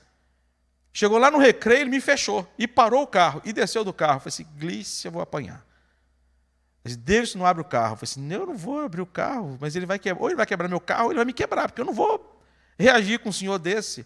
Chegou 0.94 1.18
lá 1.18 1.30
no 1.30 1.38
recreio, 1.38 1.82
ele 1.82 1.90
me 1.90 2.00
fechou. 2.00 2.48
E 2.58 2.68
parou 2.68 3.04
o 3.04 3.08
carro. 3.08 3.42
E 3.44 3.52
desceu 3.52 3.84
do 3.84 3.92
carro. 3.92 4.16
Eu 4.16 4.20
falei 4.22 4.34
assim, 4.34 4.48
Glícia, 4.58 5.10
eu 5.10 5.12
vou 5.12 5.22
apanhar. 5.22 5.66
Disse, 6.86 6.98
Deus 6.98 7.36
não 7.36 7.46
abre 7.46 7.62
o 7.62 7.66
carro. 7.66 7.94
Eu 7.94 7.98
falei 7.98 8.12
assim, 8.12 8.34
eu 8.34 8.46
não 8.46 8.58
vou 8.58 8.80
abrir 8.80 9.02
o 9.02 9.06
carro, 9.06 9.58
mas 9.60 9.76
ele 9.76 9.86
vai 9.86 10.00
quebrar. 10.00 10.24
Ou 10.24 10.30
ele 10.30 10.38
vai 10.38 10.46
quebrar 10.46 10.70
meu 10.70 10.80
carro, 10.80 11.06
ou 11.06 11.12
ele 11.12 11.18
vai 11.18 11.26
me 11.26 11.34
quebrar, 11.34 11.68
porque 11.68 11.82
eu 11.82 11.86
não 11.86 11.94
vou 11.94 12.42
reagir 12.80 13.20
com 13.20 13.28
um 13.28 13.34
senhor 13.34 13.60
desse. 13.60 14.06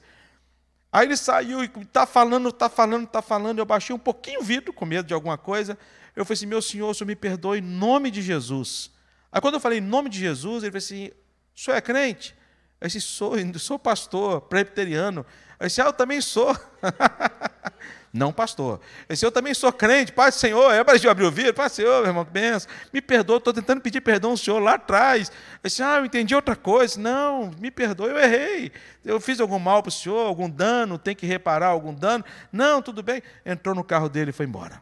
Aí 0.92 1.06
ele 1.06 1.18
saiu 1.18 1.64
e 1.64 1.72
está 1.82 2.08
falando, 2.08 2.50
está 2.50 2.70
falando, 2.70 3.06
está 3.06 3.22
falando. 3.22 3.60
Eu 3.60 3.66
baixei 3.66 3.96
um 3.96 4.00
pouquinho 4.00 4.40
o 4.40 4.44
vidro, 4.44 4.74
com 4.74 4.86
medo 4.86 5.08
de 5.08 5.14
alguma 5.14 5.38
coisa. 5.38 5.78
Eu 6.16 6.24
falei 6.26 6.36
assim: 6.36 6.46
meu 6.46 6.62
senhor, 6.62 6.90
o 6.90 6.94
senhor 6.94 7.08
me 7.08 7.16
perdoe 7.16 7.60
em 7.60 7.62
nome 7.62 8.10
de 8.10 8.22
Jesus. 8.22 8.92
Aí 9.32 9.42
quando 9.42 9.56
eu 9.56 9.60
falei 9.60 9.80
em 9.80 9.82
nome 9.82 10.10
de 10.10 10.20
Jesus, 10.20 10.64
ele 10.64 10.72
falou 10.72 10.78
assim: 10.78 11.12
o 11.56 11.60
senhor 11.60 11.78
é 11.78 11.82
crente? 11.82 12.36
Eu 12.80 12.88
disse: 12.88 13.02
sou, 13.02 13.34
sou 13.58 13.80
pastor, 13.80 14.42
presbiteriano. 14.42 15.26
Eu 15.60 15.68
disse: 15.68 15.82
ah, 15.82 15.86
eu 15.86 15.94
também 15.94 16.22
sou. 16.22 16.56
Não, 18.16 18.32
pastor. 18.32 18.80
Eu 19.10 19.14
disse: 19.14 19.26
eu 19.26 19.32
também 19.32 19.54
sou 19.54 19.74
crente, 19.74 20.14
Pai 20.14 20.32
do 20.32 20.36
Senhor. 20.36 20.72
É 20.74 20.84
para 20.86 20.96
abrir 21.12 21.26
o 21.26 21.32
vidro, 21.32 21.54
Pai 21.54 21.68
do 21.68 21.74
Senhor, 21.74 22.00
meu 22.00 22.12
irmão, 22.12 22.24
benção. 22.24 22.72
Me 22.94 23.02
perdoa, 23.02 23.38
estou 23.38 23.54
tentando 23.54 23.82
pedir 23.82 24.00
perdão 24.00 24.32
ao 24.32 24.38
Senhor 24.38 24.60
lá 24.60 24.76
atrás. 24.76 25.30
Eu 25.62 25.68
disse: 25.68 25.84
ah, 25.84 25.98
eu 25.98 26.06
entendi 26.06 26.34
outra 26.34 26.56
coisa. 26.56 26.98
Não, 26.98 27.52
me 27.60 27.70
perdoe, 27.70 28.12
eu 28.12 28.18
errei. 28.18 28.72
Eu 29.04 29.20
fiz 29.20 29.42
algum 29.42 29.60
mal 29.60 29.84
para 29.84 29.90
o 29.90 29.92
Senhor, 29.92 30.26
algum 30.26 30.50
dano, 30.50 30.98
tem 30.98 31.14
que 31.14 31.26
reparar 31.26 31.68
algum 31.68 31.94
dano. 31.94 32.24
Não, 32.54 32.82
tudo 32.82 33.04
bem. 33.04 33.22
Entrou 33.46 33.76
no 33.76 33.84
carro 33.84 34.08
dele 34.08 34.30
e 34.30 34.34
foi 34.34 34.46
embora. 34.46 34.82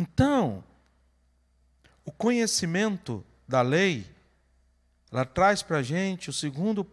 Então, 0.00 0.64
o 2.06 2.10
conhecimento 2.10 3.22
da 3.46 3.60
lei, 3.60 4.10
ela 5.12 5.26
traz 5.26 5.62
para 5.62 5.76
a 5.76 5.82
gente 5.82 6.30
o 6.30 6.32
segundo, 6.32 6.90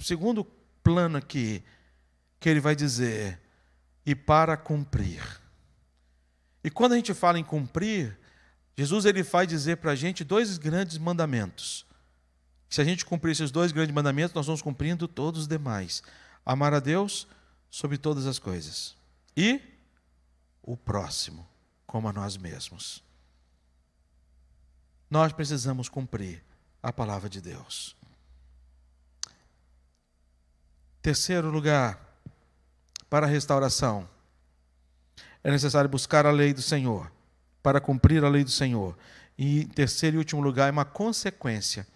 segundo 0.00 0.44
plano 0.82 1.16
aqui, 1.16 1.62
que 2.40 2.48
ele 2.48 2.58
vai 2.58 2.74
dizer, 2.74 3.40
e 4.04 4.16
para 4.16 4.56
cumprir. 4.56 5.22
E 6.64 6.70
quando 6.72 6.94
a 6.94 6.96
gente 6.96 7.14
fala 7.14 7.38
em 7.38 7.44
cumprir, 7.44 8.18
Jesus 8.76 9.04
ele 9.04 9.22
vai 9.22 9.46
dizer 9.46 9.76
para 9.76 9.92
a 9.92 9.94
gente 9.94 10.24
dois 10.24 10.58
grandes 10.58 10.98
mandamentos. 10.98 11.86
Se 12.68 12.80
a 12.80 12.84
gente 12.84 13.04
cumprir 13.04 13.30
esses 13.30 13.52
dois 13.52 13.70
grandes 13.70 13.94
mandamentos, 13.94 14.34
nós 14.34 14.46
vamos 14.46 14.60
cumprindo 14.60 15.06
todos 15.06 15.42
os 15.42 15.46
demais. 15.46 16.02
Amar 16.44 16.74
a 16.74 16.80
Deus 16.80 17.28
sobre 17.70 17.96
todas 17.96 18.26
as 18.26 18.40
coisas. 18.40 18.96
E 19.36 19.60
o 20.64 20.76
próximo 20.76 21.51
como 21.92 22.08
a 22.08 22.12
nós 22.12 22.38
mesmos. 22.38 23.04
Nós 25.10 25.30
precisamos 25.30 25.90
cumprir 25.90 26.42
a 26.82 26.90
palavra 26.90 27.28
de 27.28 27.38
Deus. 27.38 27.94
Terceiro 31.02 31.50
lugar, 31.50 32.00
para 33.10 33.26
a 33.26 33.28
restauração, 33.28 34.08
é 35.44 35.50
necessário 35.50 35.90
buscar 35.90 36.24
a 36.24 36.30
lei 36.30 36.54
do 36.54 36.62
Senhor, 36.62 37.12
para 37.62 37.78
cumprir 37.78 38.24
a 38.24 38.28
lei 38.30 38.42
do 38.42 38.50
Senhor. 38.50 38.96
E 39.36 39.66
terceiro 39.66 40.16
e 40.16 40.18
último 40.18 40.40
lugar, 40.40 40.68
é 40.68 40.72
uma 40.72 40.86
consequência, 40.86 41.86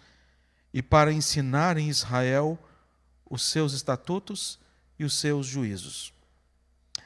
e 0.71 0.83
para 0.83 1.11
ensinar 1.11 1.75
em 1.75 1.89
Israel 1.89 2.59
os 3.27 3.41
seus 3.41 3.73
estatutos 3.73 4.59
e 4.99 5.03
os 5.03 5.15
seus 5.15 5.47
juízos. 5.47 6.13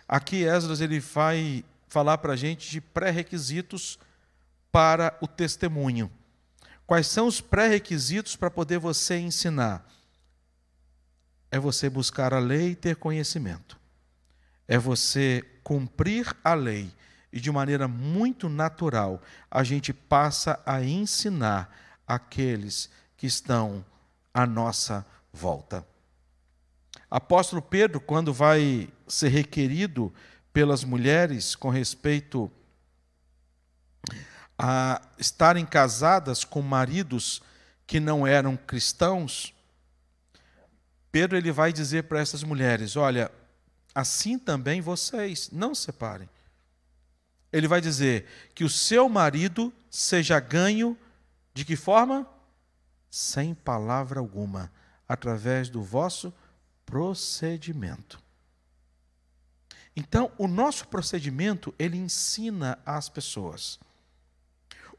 Aqui 0.10 0.44
Esdras 0.44 0.82
ele 0.82 1.00
vai 1.00 1.64
falar 1.92 2.20
para 2.20 2.32
a 2.32 2.38
gente 2.38 2.72
de 2.72 2.80
pré-requisitos 2.80 4.00
para 4.72 5.18
o 5.20 5.28
testemunho. 5.28 6.10
Quais 6.88 7.06
são 7.06 7.28
os 7.28 7.42
pré-requisitos 7.42 8.38
para 8.38 8.50
poder 8.50 8.80
você 8.80 9.20
ensinar? 9.20 9.86
É 11.52 11.60
você 11.60 11.90
buscar 11.90 12.34
a 12.34 12.40
lei 12.40 12.70
e 12.70 12.76
ter 12.76 12.96
conhecimento. 12.96 13.78
É 14.70 14.78
você 14.78 15.46
cumprir 15.66 16.34
a 16.42 16.54
lei. 16.54 16.90
E 17.30 17.42
de 17.42 17.52
maneira 17.52 17.90
muito 17.90 18.48
natural, 18.48 19.22
a 19.50 19.62
gente 19.62 19.92
passa 19.92 20.62
a 20.66 20.82
ensinar 20.82 22.00
aqueles 22.08 22.90
que 23.18 23.28
estão 23.28 23.84
à 24.34 24.46
nossa 24.46 25.06
volta. 25.34 25.86
Apóstolo 27.10 27.62
Pedro, 27.62 28.00
quando 28.00 28.34
vai 28.34 28.88
ser 29.10 29.28
requerido 29.28 30.14
pelas 30.54 30.84
mulheres 30.84 31.56
com 31.56 31.70
respeito 31.70 32.52
a 34.58 35.02
estarem 35.18 35.66
casadas 35.66 36.44
com 36.44 36.62
maridos 36.62 37.42
que 37.88 38.00
não 38.00 38.28
eram 38.28 38.56
cristãos, 38.56 39.54
Pedro 41.12 41.38
ele 41.38 41.52
vai 41.52 41.74
dizer 41.74 42.04
para 42.04 42.20
essas 42.20 42.44
mulheres: 42.44 42.96
olha, 42.96 43.32
assim 43.94 44.38
também 44.38 44.80
vocês 44.80 45.50
não 45.52 45.76
se 45.76 45.84
separem. 45.84 46.30
Ele 47.52 47.68
vai 47.68 47.82
dizer 47.82 48.28
que 48.56 48.64
o 48.64 48.70
seu 48.70 49.10
marido 49.10 49.74
seja 49.90 50.40
ganho 50.40 50.98
de 51.54 51.66
que 51.66 51.76
forma? 51.76 52.26
Sem 53.10 53.54
palavra 53.54 54.22
alguma, 54.22 54.72
através 55.08 55.70
do 55.70 55.84
vosso 55.84 56.34
procedimento. 56.86 58.21
Então, 59.96 60.32
o 60.38 60.48
nosso 60.48 60.88
procedimento, 60.88 61.74
ele 61.78 61.98
ensina 61.98 62.80
às 62.86 63.10
pessoas. 63.10 63.80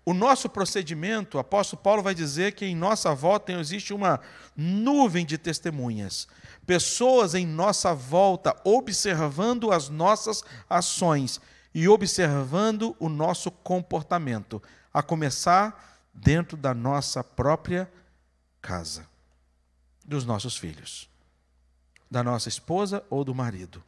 o 0.04 0.12
nosso 0.12 0.48
procedimento, 0.48 1.36
o 1.36 1.40
apóstolo 1.40 1.80
Paulo 1.80 2.02
vai 2.02 2.12
dizer 2.12 2.52
que 2.54 2.66
em 2.66 2.74
nossa 2.74 3.14
volta 3.14 3.52
existe 3.52 3.94
uma 3.94 4.20
nuvem 4.56 5.24
de 5.24 5.38
testemunhas. 5.38 6.26
Pessoas 6.66 7.34
em 7.34 7.46
nossa 7.46 7.94
volta 7.94 8.56
observando 8.64 9.70
as 9.70 9.88
nossas 9.88 10.42
ações 10.68 11.40
e 11.72 11.88
observando 11.88 12.96
o 12.98 13.08
nosso 13.08 13.50
comportamento, 13.50 14.60
a 14.92 15.02
começar 15.02 16.02
dentro 16.12 16.56
da 16.56 16.74
nossa 16.74 17.22
própria 17.22 17.90
casa, 18.60 19.06
dos 20.04 20.24
nossos 20.24 20.56
filhos, 20.56 21.08
da 22.10 22.22
nossa 22.22 22.48
esposa 22.48 23.04
ou 23.08 23.24
do 23.24 23.34
marido. 23.34 23.82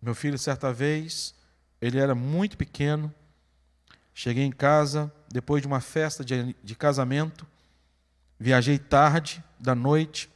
Meu 0.00 0.14
filho, 0.14 0.38
certa 0.38 0.72
vez, 0.72 1.34
ele 1.80 1.98
era 1.98 2.14
muito 2.14 2.56
pequeno, 2.56 3.12
Cheguei 4.14 4.44
em 4.44 4.52
casa 4.52 5.10
depois 5.30 5.62
de 5.62 5.66
uma 5.66 5.80
festa 5.80 6.22
de, 6.22 6.54
de 6.62 6.74
casamento, 6.74 7.46
viajei 8.38 8.78
tarde 8.78 9.42
da 9.58 9.74
noite, 9.74 10.28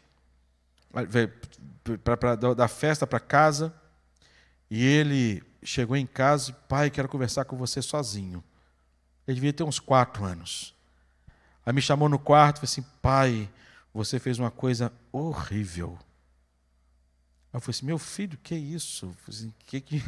pra, 2.02 2.16
pra, 2.16 2.34
da 2.34 2.66
festa 2.66 3.06
para 3.06 3.20
casa, 3.20 3.74
e 4.70 4.82
ele 4.82 5.42
chegou 5.62 5.96
em 5.96 6.06
casa 6.06 6.50
e, 6.50 6.54
pai, 6.66 6.90
quero 6.90 7.10
conversar 7.10 7.44
com 7.44 7.58
você 7.58 7.82
sozinho. 7.82 8.42
Ele 9.26 9.34
devia 9.34 9.52
ter 9.52 9.64
uns 9.64 9.78
quatro 9.78 10.24
anos. 10.24 10.74
Aí 11.66 11.72
me 11.72 11.82
chamou 11.82 12.08
no 12.08 12.18
quarto 12.18 12.56
e 12.56 12.60
falou 12.60 12.70
assim: 12.70 12.84
pai, 13.02 13.50
você 13.92 14.18
fez 14.18 14.38
uma 14.38 14.50
coisa 14.50 14.90
horrível. 15.12 15.98
Eu 17.54 17.60
falei 17.60 17.70
assim: 17.70 17.86
meu 17.86 17.98
filho, 17.98 18.36
que 18.42 18.54
isso? 18.54 19.06
O 19.06 19.30
assim, 19.30 19.54
que, 19.60 19.80
que, 19.80 20.00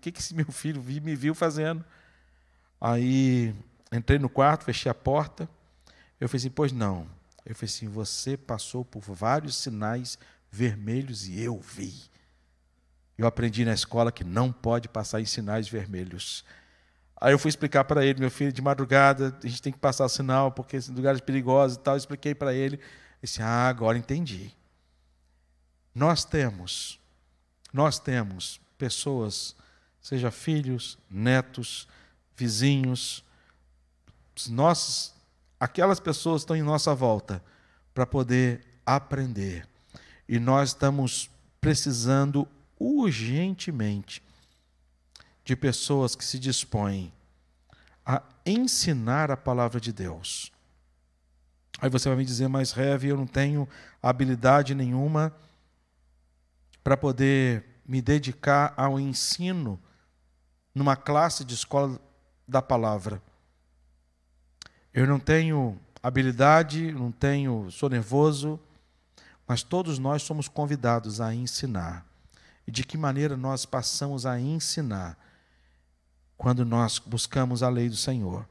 que, 0.00 0.12
que 0.12 0.20
esse 0.20 0.34
meu 0.34 0.52
filho 0.52 0.82
me 0.82 1.16
viu 1.16 1.34
fazendo? 1.34 1.82
Aí 2.78 3.54
entrei 3.90 4.18
no 4.18 4.28
quarto, 4.28 4.64
fechei 4.64 4.90
a 4.90 4.94
porta. 4.94 5.48
Eu 6.20 6.28
falei 6.28 6.40
assim: 6.40 6.50
pois 6.50 6.72
não. 6.72 7.08
Eu 7.46 7.54
falei 7.54 7.72
assim: 7.72 7.88
você 7.88 8.36
passou 8.36 8.84
por 8.84 9.00
vários 9.00 9.56
sinais 9.56 10.18
vermelhos 10.50 11.26
e 11.26 11.40
eu 11.40 11.58
vi. 11.58 11.94
Eu 13.16 13.26
aprendi 13.26 13.64
na 13.64 13.72
escola 13.72 14.12
que 14.12 14.22
não 14.22 14.52
pode 14.52 14.86
passar 14.86 15.22
em 15.22 15.26
sinais 15.26 15.68
vermelhos. 15.68 16.44
Aí 17.18 17.32
eu 17.32 17.38
fui 17.38 17.48
explicar 17.48 17.84
para 17.84 18.04
ele, 18.04 18.20
meu 18.20 18.30
filho, 18.30 18.52
de 18.52 18.62
madrugada, 18.62 19.36
a 19.42 19.46
gente 19.46 19.60
tem 19.60 19.72
que 19.72 19.78
passar 19.78 20.08
sinal, 20.08 20.52
porque 20.52 20.80
são 20.80 20.94
lugares 20.94 21.20
perigosos 21.20 21.78
e 21.78 21.80
tal. 21.80 21.94
Eu 21.94 21.98
expliquei 21.98 22.34
para 22.34 22.52
ele. 22.52 22.76
Ele 22.76 22.82
disse: 23.22 23.40
Ah, 23.40 23.68
agora 23.68 23.96
entendi. 23.96 24.54
Nós 25.94 26.24
temos, 26.24 26.98
nós 27.72 27.98
temos 27.98 28.60
pessoas, 28.78 29.54
seja 30.00 30.30
filhos, 30.30 30.98
netos, 31.10 31.88
vizinhos, 32.36 33.24
nós, 34.48 35.14
aquelas 35.58 36.00
pessoas 36.00 36.42
estão 36.42 36.56
em 36.56 36.62
nossa 36.62 36.94
volta 36.94 37.42
para 37.92 38.06
poder 38.06 38.64
aprender. 38.86 39.68
E 40.28 40.38
nós 40.38 40.70
estamos 40.70 41.28
precisando 41.60 42.48
urgentemente 42.78 44.22
de 45.44 45.54
pessoas 45.54 46.14
que 46.14 46.24
se 46.24 46.38
dispõem 46.38 47.12
a 48.06 48.22
ensinar 48.46 49.30
a 49.30 49.36
palavra 49.36 49.80
de 49.80 49.92
Deus. 49.92 50.50
Aí 51.80 51.90
você 51.90 52.08
vai 52.08 52.18
me 52.18 52.24
dizer, 52.24 52.48
mas 52.48 52.72
Rev, 52.72 53.04
eu 53.04 53.16
não 53.16 53.26
tenho 53.26 53.68
habilidade 54.02 54.74
nenhuma 54.74 55.34
para 56.82 56.96
poder 56.96 57.64
me 57.86 58.00
dedicar 58.00 58.72
ao 58.76 58.98
ensino 58.98 59.80
numa 60.74 60.96
classe 60.96 61.44
de 61.44 61.54
escola 61.54 62.00
da 62.46 62.62
palavra. 62.62 63.22
Eu 64.92 65.06
não 65.06 65.18
tenho 65.18 65.78
habilidade, 66.02 66.92
não 66.92 67.12
tenho, 67.12 67.70
sou 67.70 67.88
nervoso, 67.88 68.58
mas 69.46 69.62
todos 69.62 69.98
nós 69.98 70.22
somos 70.22 70.48
convidados 70.48 71.20
a 71.20 71.34
ensinar. 71.34 72.06
E 72.66 72.70
de 72.70 72.84
que 72.84 72.96
maneira 72.96 73.36
nós 73.36 73.66
passamos 73.66 74.24
a 74.24 74.38
ensinar? 74.38 75.18
Quando 76.36 76.64
nós 76.64 76.98
buscamos 76.98 77.62
a 77.62 77.68
lei 77.68 77.88
do 77.88 77.96
Senhor, 77.96 78.48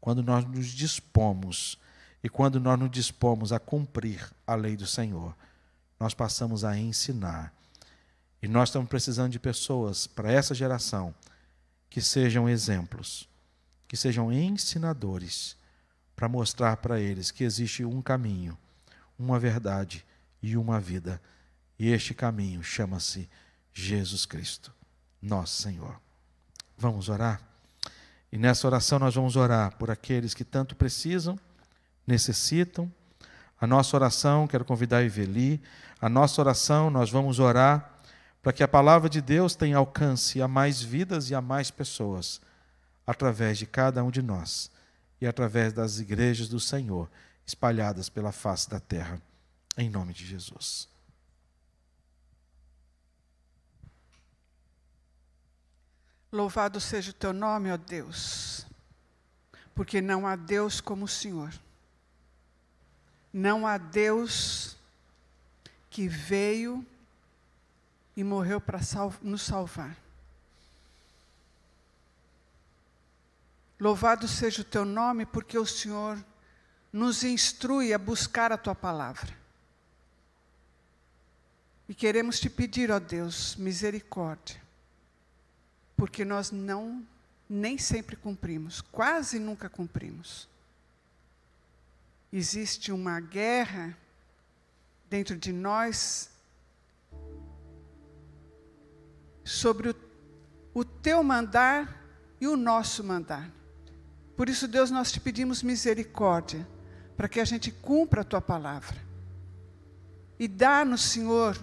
quando 0.00 0.22
nós 0.22 0.44
nos 0.44 0.68
dispomos 0.68 1.78
e 2.22 2.28
quando 2.28 2.60
nós 2.60 2.78
nos 2.78 2.90
dispomos 2.90 3.52
a 3.52 3.58
cumprir 3.58 4.32
a 4.46 4.54
lei 4.54 4.76
do 4.76 4.86
Senhor, 4.86 5.36
nós 5.98 6.14
passamos 6.14 6.64
a 6.64 6.78
ensinar. 6.78 7.52
E 8.42 8.48
nós 8.48 8.68
estamos 8.68 8.88
precisando 8.88 9.32
de 9.32 9.38
pessoas 9.38 10.06
para 10.06 10.30
essa 10.30 10.54
geração 10.54 11.14
que 11.88 12.00
sejam 12.00 12.48
exemplos 12.48 13.28
que 13.88 13.96
sejam 13.96 14.32
ensinadores 14.32 15.56
para 16.14 16.28
mostrar 16.28 16.78
para 16.78 16.98
eles 16.98 17.30
que 17.30 17.44
existe 17.44 17.84
um 17.84 18.00
caminho, 18.02 18.56
uma 19.18 19.38
verdade 19.38 20.04
e 20.42 20.56
uma 20.56 20.80
vida. 20.80 21.20
E 21.78 21.90
este 21.90 22.14
caminho 22.14 22.62
chama-se 22.62 23.28
Jesus 23.72 24.24
Cristo, 24.24 24.72
nosso 25.20 25.62
Senhor. 25.62 26.00
Vamos 26.76 27.08
orar? 27.08 27.40
E 28.32 28.38
nessa 28.38 28.66
oração 28.66 28.98
nós 28.98 29.14
vamos 29.14 29.36
orar 29.36 29.76
por 29.76 29.90
aqueles 29.90 30.34
que 30.34 30.44
tanto 30.44 30.74
precisam, 30.74 31.38
necessitam. 32.06 32.90
A 33.60 33.66
nossa 33.66 33.96
oração, 33.96 34.46
quero 34.46 34.64
convidar 34.64 34.98
a 34.98 35.02
Iveli, 35.02 35.62
a 36.00 36.08
nossa 36.08 36.40
oração 36.40 36.90
nós 36.90 37.10
vamos 37.10 37.38
orar 37.38 37.95
para 38.46 38.52
que 38.52 38.62
a 38.62 38.68
palavra 38.68 39.10
de 39.10 39.20
Deus 39.20 39.56
tenha 39.56 39.76
alcance 39.76 40.40
a 40.40 40.46
mais 40.46 40.80
vidas 40.80 41.30
e 41.30 41.34
a 41.34 41.40
mais 41.40 41.68
pessoas 41.68 42.40
através 43.04 43.58
de 43.58 43.66
cada 43.66 44.04
um 44.04 44.08
de 44.08 44.22
nós 44.22 44.70
e 45.20 45.26
através 45.26 45.72
das 45.72 45.98
igrejas 45.98 46.46
do 46.46 46.60
Senhor 46.60 47.10
espalhadas 47.44 48.08
pela 48.08 48.30
face 48.30 48.70
da 48.70 48.78
terra, 48.78 49.20
em 49.76 49.90
nome 49.90 50.14
de 50.14 50.24
Jesus. 50.24 50.88
Louvado 56.30 56.80
seja 56.80 57.10
o 57.10 57.14
teu 57.14 57.32
nome, 57.32 57.72
ó 57.72 57.76
Deus, 57.76 58.64
porque 59.74 60.00
não 60.00 60.24
há 60.24 60.36
Deus 60.36 60.80
como 60.80 61.06
o 61.06 61.08
Senhor. 61.08 61.52
Não 63.32 63.66
há 63.66 63.76
Deus 63.76 64.76
que 65.90 66.06
veio 66.06 66.86
e 68.16 68.24
morreu 68.24 68.60
para 68.60 68.82
sal 68.82 69.12
nos 69.20 69.42
salvar. 69.42 69.96
Louvado 73.78 74.26
seja 74.26 74.62
o 74.62 74.64
teu 74.64 74.86
nome, 74.86 75.26
porque 75.26 75.58
o 75.58 75.66
Senhor 75.66 76.24
nos 76.90 77.22
instrui 77.22 77.92
a 77.92 77.98
buscar 77.98 78.50
a 78.50 78.56
tua 78.56 78.74
palavra. 78.74 79.36
E 81.86 81.94
queremos 81.94 82.40
te 82.40 82.48
pedir, 82.48 82.90
ó 82.90 82.98
Deus, 82.98 83.54
misericórdia, 83.56 84.60
porque 85.94 86.24
nós 86.24 86.50
não, 86.50 87.06
nem 87.48 87.76
sempre 87.76 88.16
cumprimos, 88.16 88.80
quase 88.80 89.38
nunca 89.38 89.68
cumprimos. 89.68 90.48
Existe 92.32 92.90
uma 92.90 93.20
guerra 93.20 93.96
dentro 95.08 95.36
de 95.36 95.52
nós 95.52 96.30
sobre 99.46 99.90
o, 99.90 99.94
o 100.74 100.84
teu 100.84 101.22
mandar 101.22 102.04
e 102.40 102.48
o 102.48 102.56
nosso 102.56 103.04
mandar. 103.04 103.48
Por 104.36 104.48
isso, 104.48 104.66
Deus, 104.66 104.90
nós 104.90 105.12
te 105.12 105.20
pedimos 105.20 105.62
misericórdia, 105.62 106.66
para 107.16 107.28
que 107.28 107.40
a 107.40 107.44
gente 107.44 107.70
cumpra 107.70 108.20
a 108.20 108.24
tua 108.24 108.40
palavra. 108.40 108.96
E 110.38 110.46
dá-nos, 110.46 111.00
Senhor, 111.00 111.56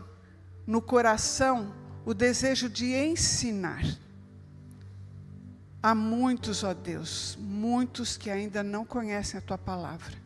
no 0.65 0.82
coração, 0.82 1.76
o 2.06 2.13
desejo 2.13 2.69
de 2.69 2.96
ensinar. 2.96 3.84
Há 5.82 5.93
muitos, 5.93 6.64
ó 6.64 6.74
Deus, 6.74 7.38
muitos 7.39 8.16
que 8.16 8.30
ainda 8.30 8.64
não 8.64 8.86
conhecem 8.86 9.38
a 9.38 9.41
tua 9.41 9.57
palavra. 9.57 10.18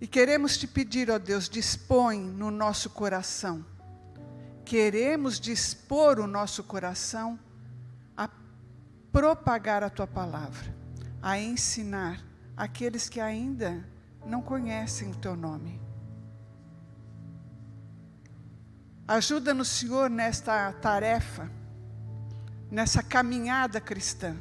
E 0.00 0.06
queremos 0.06 0.56
te 0.56 0.66
pedir, 0.66 1.10
ó 1.10 1.18
Deus, 1.18 1.48
dispõe 1.48 2.18
no 2.18 2.50
nosso 2.50 2.90
coração. 2.90 3.64
Queremos 4.74 5.38
dispor 5.38 6.18
o 6.18 6.26
nosso 6.26 6.64
coração 6.64 7.38
propagar 9.12 9.84
a 9.84 9.88
tua 9.88 10.04
palavra, 10.04 10.74
a 11.22 11.38
ensinar 11.38 12.20
aqueles 12.56 13.08
que 13.08 13.20
ainda 13.20 13.88
não 14.26 14.42
conhecem 14.42 15.12
o 15.12 15.14
teu 15.14 15.36
nome. 15.36 15.80
Ajuda-nos, 19.06 19.68
Senhor, 19.68 20.10
nesta 20.10 20.72
tarefa, 20.72 21.48
nessa 22.68 23.00
caminhada 23.00 23.80
cristã. 23.80 24.36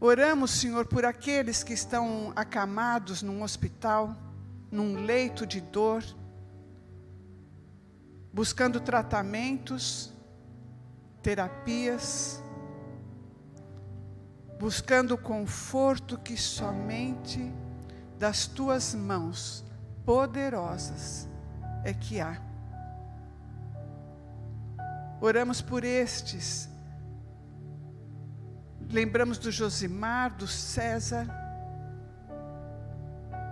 Oramos, 0.00 0.52
Senhor, 0.52 0.86
por 0.86 1.04
aqueles 1.04 1.64
que 1.64 1.72
estão 1.72 2.32
acamados 2.36 3.20
num 3.20 3.42
hospital, 3.42 4.16
num 4.70 5.04
leito 5.04 5.44
de 5.44 5.60
dor, 5.60 6.04
buscando 8.32 8.78
tratamentos, 8.78 10.12
terapias, 11.20 12.40
buscando 14.58 15.14
o 15.14 15.18
conforto 15.18 16.16
que 16.16 16.36
somente 16.36 17.52
das 18.18 18.46
tuas 18.46 18.94
mãos 18.94 19.64
poderosas 20.04 21.28
é 21.84 21.92
que 21.92 22.20
há. 22.20 22.40
Oramos 25.20 25.60
por 25.60 25.82
estes. 25.82 26.68
Lembramos 28.90 29.36
do 29.36 29.50
Josimar, 29.50 30.34
do 30.34 30.46
César, 30.46 31.26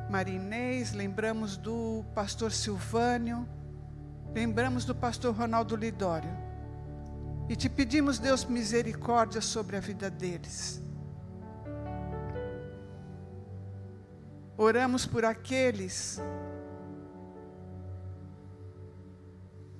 Marinês, 0.08 0.92
lembramos 0.92 1.58
do 1.58 2.04
pastor 2.14 2.50
Silvânio, 2.52 3.46
lembramos 4.32 4.86
do 4.86 4.94
pastor 4.94 5.34
Ronaldo 5.34 5.76
Lidório. 5.76 6.30
E 7.48 7.54
te 7.54 7.68
pedimos, 7.68 8.18
Deus, 8.18 8.44
misericórdia 8.44 9.40
sobre 9.40 9.76
a 9.76 9.80
vida 9.80 10.08
deles. 10.08 10.82
Oramos 14.56 15.04
por 15.04 15.24
aqueles 15.24 16.20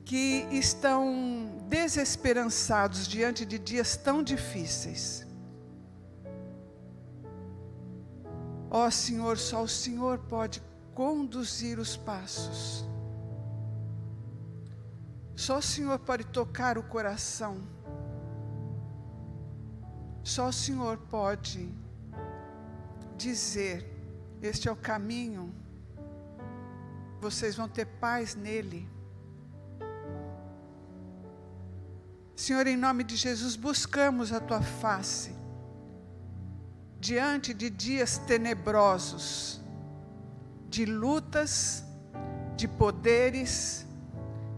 que 0.05 0.47
estão 0.51 1.65
desesperançados 1.69 3.09
diante 3.09 3.47
de 3.47 3.59
dias 3.59 3.97
tão 3.97 4.23
difíceis. 4.23 5.26
Ó 8.77 8.87
oh, 8.87 8.91
Senhor, 8.91 9.39
só 9.39 9.63
o 9.63 9.69
Senhor 9.69 10.19
pode 10.19 10.63
conduzir 10.95 11.79
os 11.79 11.97
passos. 11.97 12.85
Só 15.35 15.57
o 15.59 15.63
Senhor 15.63 15.99
pode 15.99 16.25
tocar 16.25 16.77
o 16.77 16.83
coração. 16.83 17.57
Só 20.23 20.49
o 20.49 20.53
Senhor 20.53 20.99
pode 20.99 21.75
dizer 23.17 23.79
este 24.43 24.69
é 24.69 24.73
o 24.73 24.77
caminho. 24.77 25.55
Vocês 27.19 27.57
vão 27.57 27.69
ter 27.69 27.87
paz 27.87 28.35
nele. 28.35 28.87
Senhor, 32.35 32.67
em 32.67 32.77
nome 32.77 33.05
de 33.05 33.17
Jesus, 33.17 33.57
buscamos 33.57 34.35
a 34.35 34.39
tua 34.39 34.61
face. 34.61 35.36
Diante 37.01 37.55
de 37.55 37.71
dias 37.71 38.19
tenebrosos, 38.19 39.61
de 40.69 40.85
lutas, 40.87 41.85
de 42.57 42.67
poderes, 42.67 43.87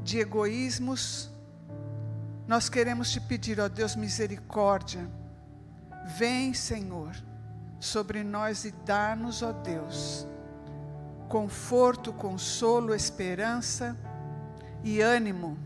de 0.02 0.18
egoísmos, 0.20 1.30
nós 2.46 2.68
queremos 2.68 3.10
te 3.10 3.20
pedir, 3.20 3.60
ó 3.60 3.68
Deus, 3.68 3.94
misericórdia. 3.94 5.08
Vem, 6.16 6.54
Senhor 6.54 7.14
sobre 7.80 8.24
nós 8.24 8.64
e 8.64 8.72
dá-nos, 8.84 9.42
ó 9.42 9.52
Deus, 9.52 10.26
conforto, 11.28 12.12
consolo, 12.12 12.94
esperança 12.94 13.96
e 14.82 15.00
ânimo 15.00 15.58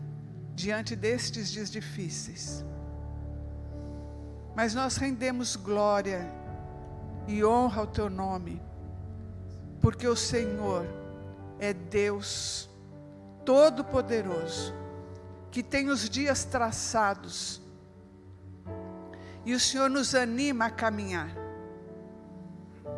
diante 0.53 0.95
destes 0.95 1.51
dias 1.51 1.71
difíceis. 1.71 2.63
Mas 4.55 4.75
nós 4.75 4.97
rendemos 4.97 5.55
glória 5.55 6.31
e 7.27 7.43
honra 7.43 7.81
ao 7.81 7.87
teu 7.87 8.09
nome, 8.09 8.61
porque 9.81 10.07
o 10.07 10.15
Senhor 10.15 10.85
é 11.59 11.73
Deus 11.73 12.69
Todo-Poderoso, 13.45 14.73
que 15.51 15.61
tem 15.61 15.89
os 15.89 16.09
dias 16.09 16.43
traçados, 16.43 17.61
e 19.45 19.53
o 19.53 19.59
Senhor 19.59 19.89
nos 19.89 20.15
anima 20.15 20.65
a 20.65 20.69
caminhar 20.69 21.29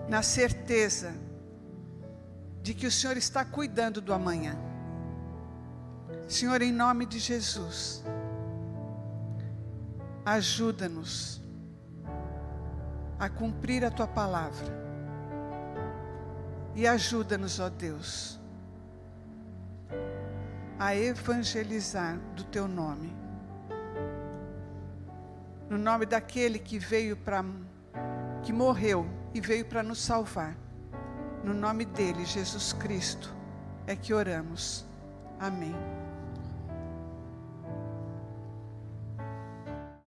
na 0.08 0.22
certeza 0.22 1.14
de 2.62 2.74
que 2.74 2.88
o 2.88 2.92
Senhor 2.92 3.18
está 3.18 3.44
cuidando 3.44 4.00
do 4.02 4.14
amanhã. 4.14 4.56
Senhor, 6.28 6.62
em 6.62 6.72
nome 6.72 7.06
de 7.06 7.20
Jesus, 7.20 8.04
ajuda-nos 10.26 11.45
a 13.20 13.30
cumprir 13.30 13.84
a 13.86 13.92
tua 13.92 14.08
palavra. 14.08 14.86
E 16.76 16.86
ajuda-nos, 16.86 17.60
ó 17.60 17.70
Deus, 17.70 18.40
a 20.78 20.96
evangelizar 20.96 22.18
do 22.36 22.44
teu 22.44 22.68
nome. 22.68 23.16
No 25.70 25.78
nome 25.78 26.06
daquele 26.06 26.60
que 26.60 26.78
veio 26.78 27.16
para 27.16 27.44
que 28.44 28.54
morreu 28.54 29.08
e 29.34 29.42
veio 29.42 29.66
para 29.66 29.82
nos 29.82 30.00
salvar. 30.00 30.56
No 31.44 31.54
nome 31.54 31.86
dele, 31.86 32.26
Jesus 32.26 32.74
Cristo, 32.74 33.34
é 33.88 33.96
que 33.96 34.14
oramos. 34.14 34.86
Amém. 35.40 35.76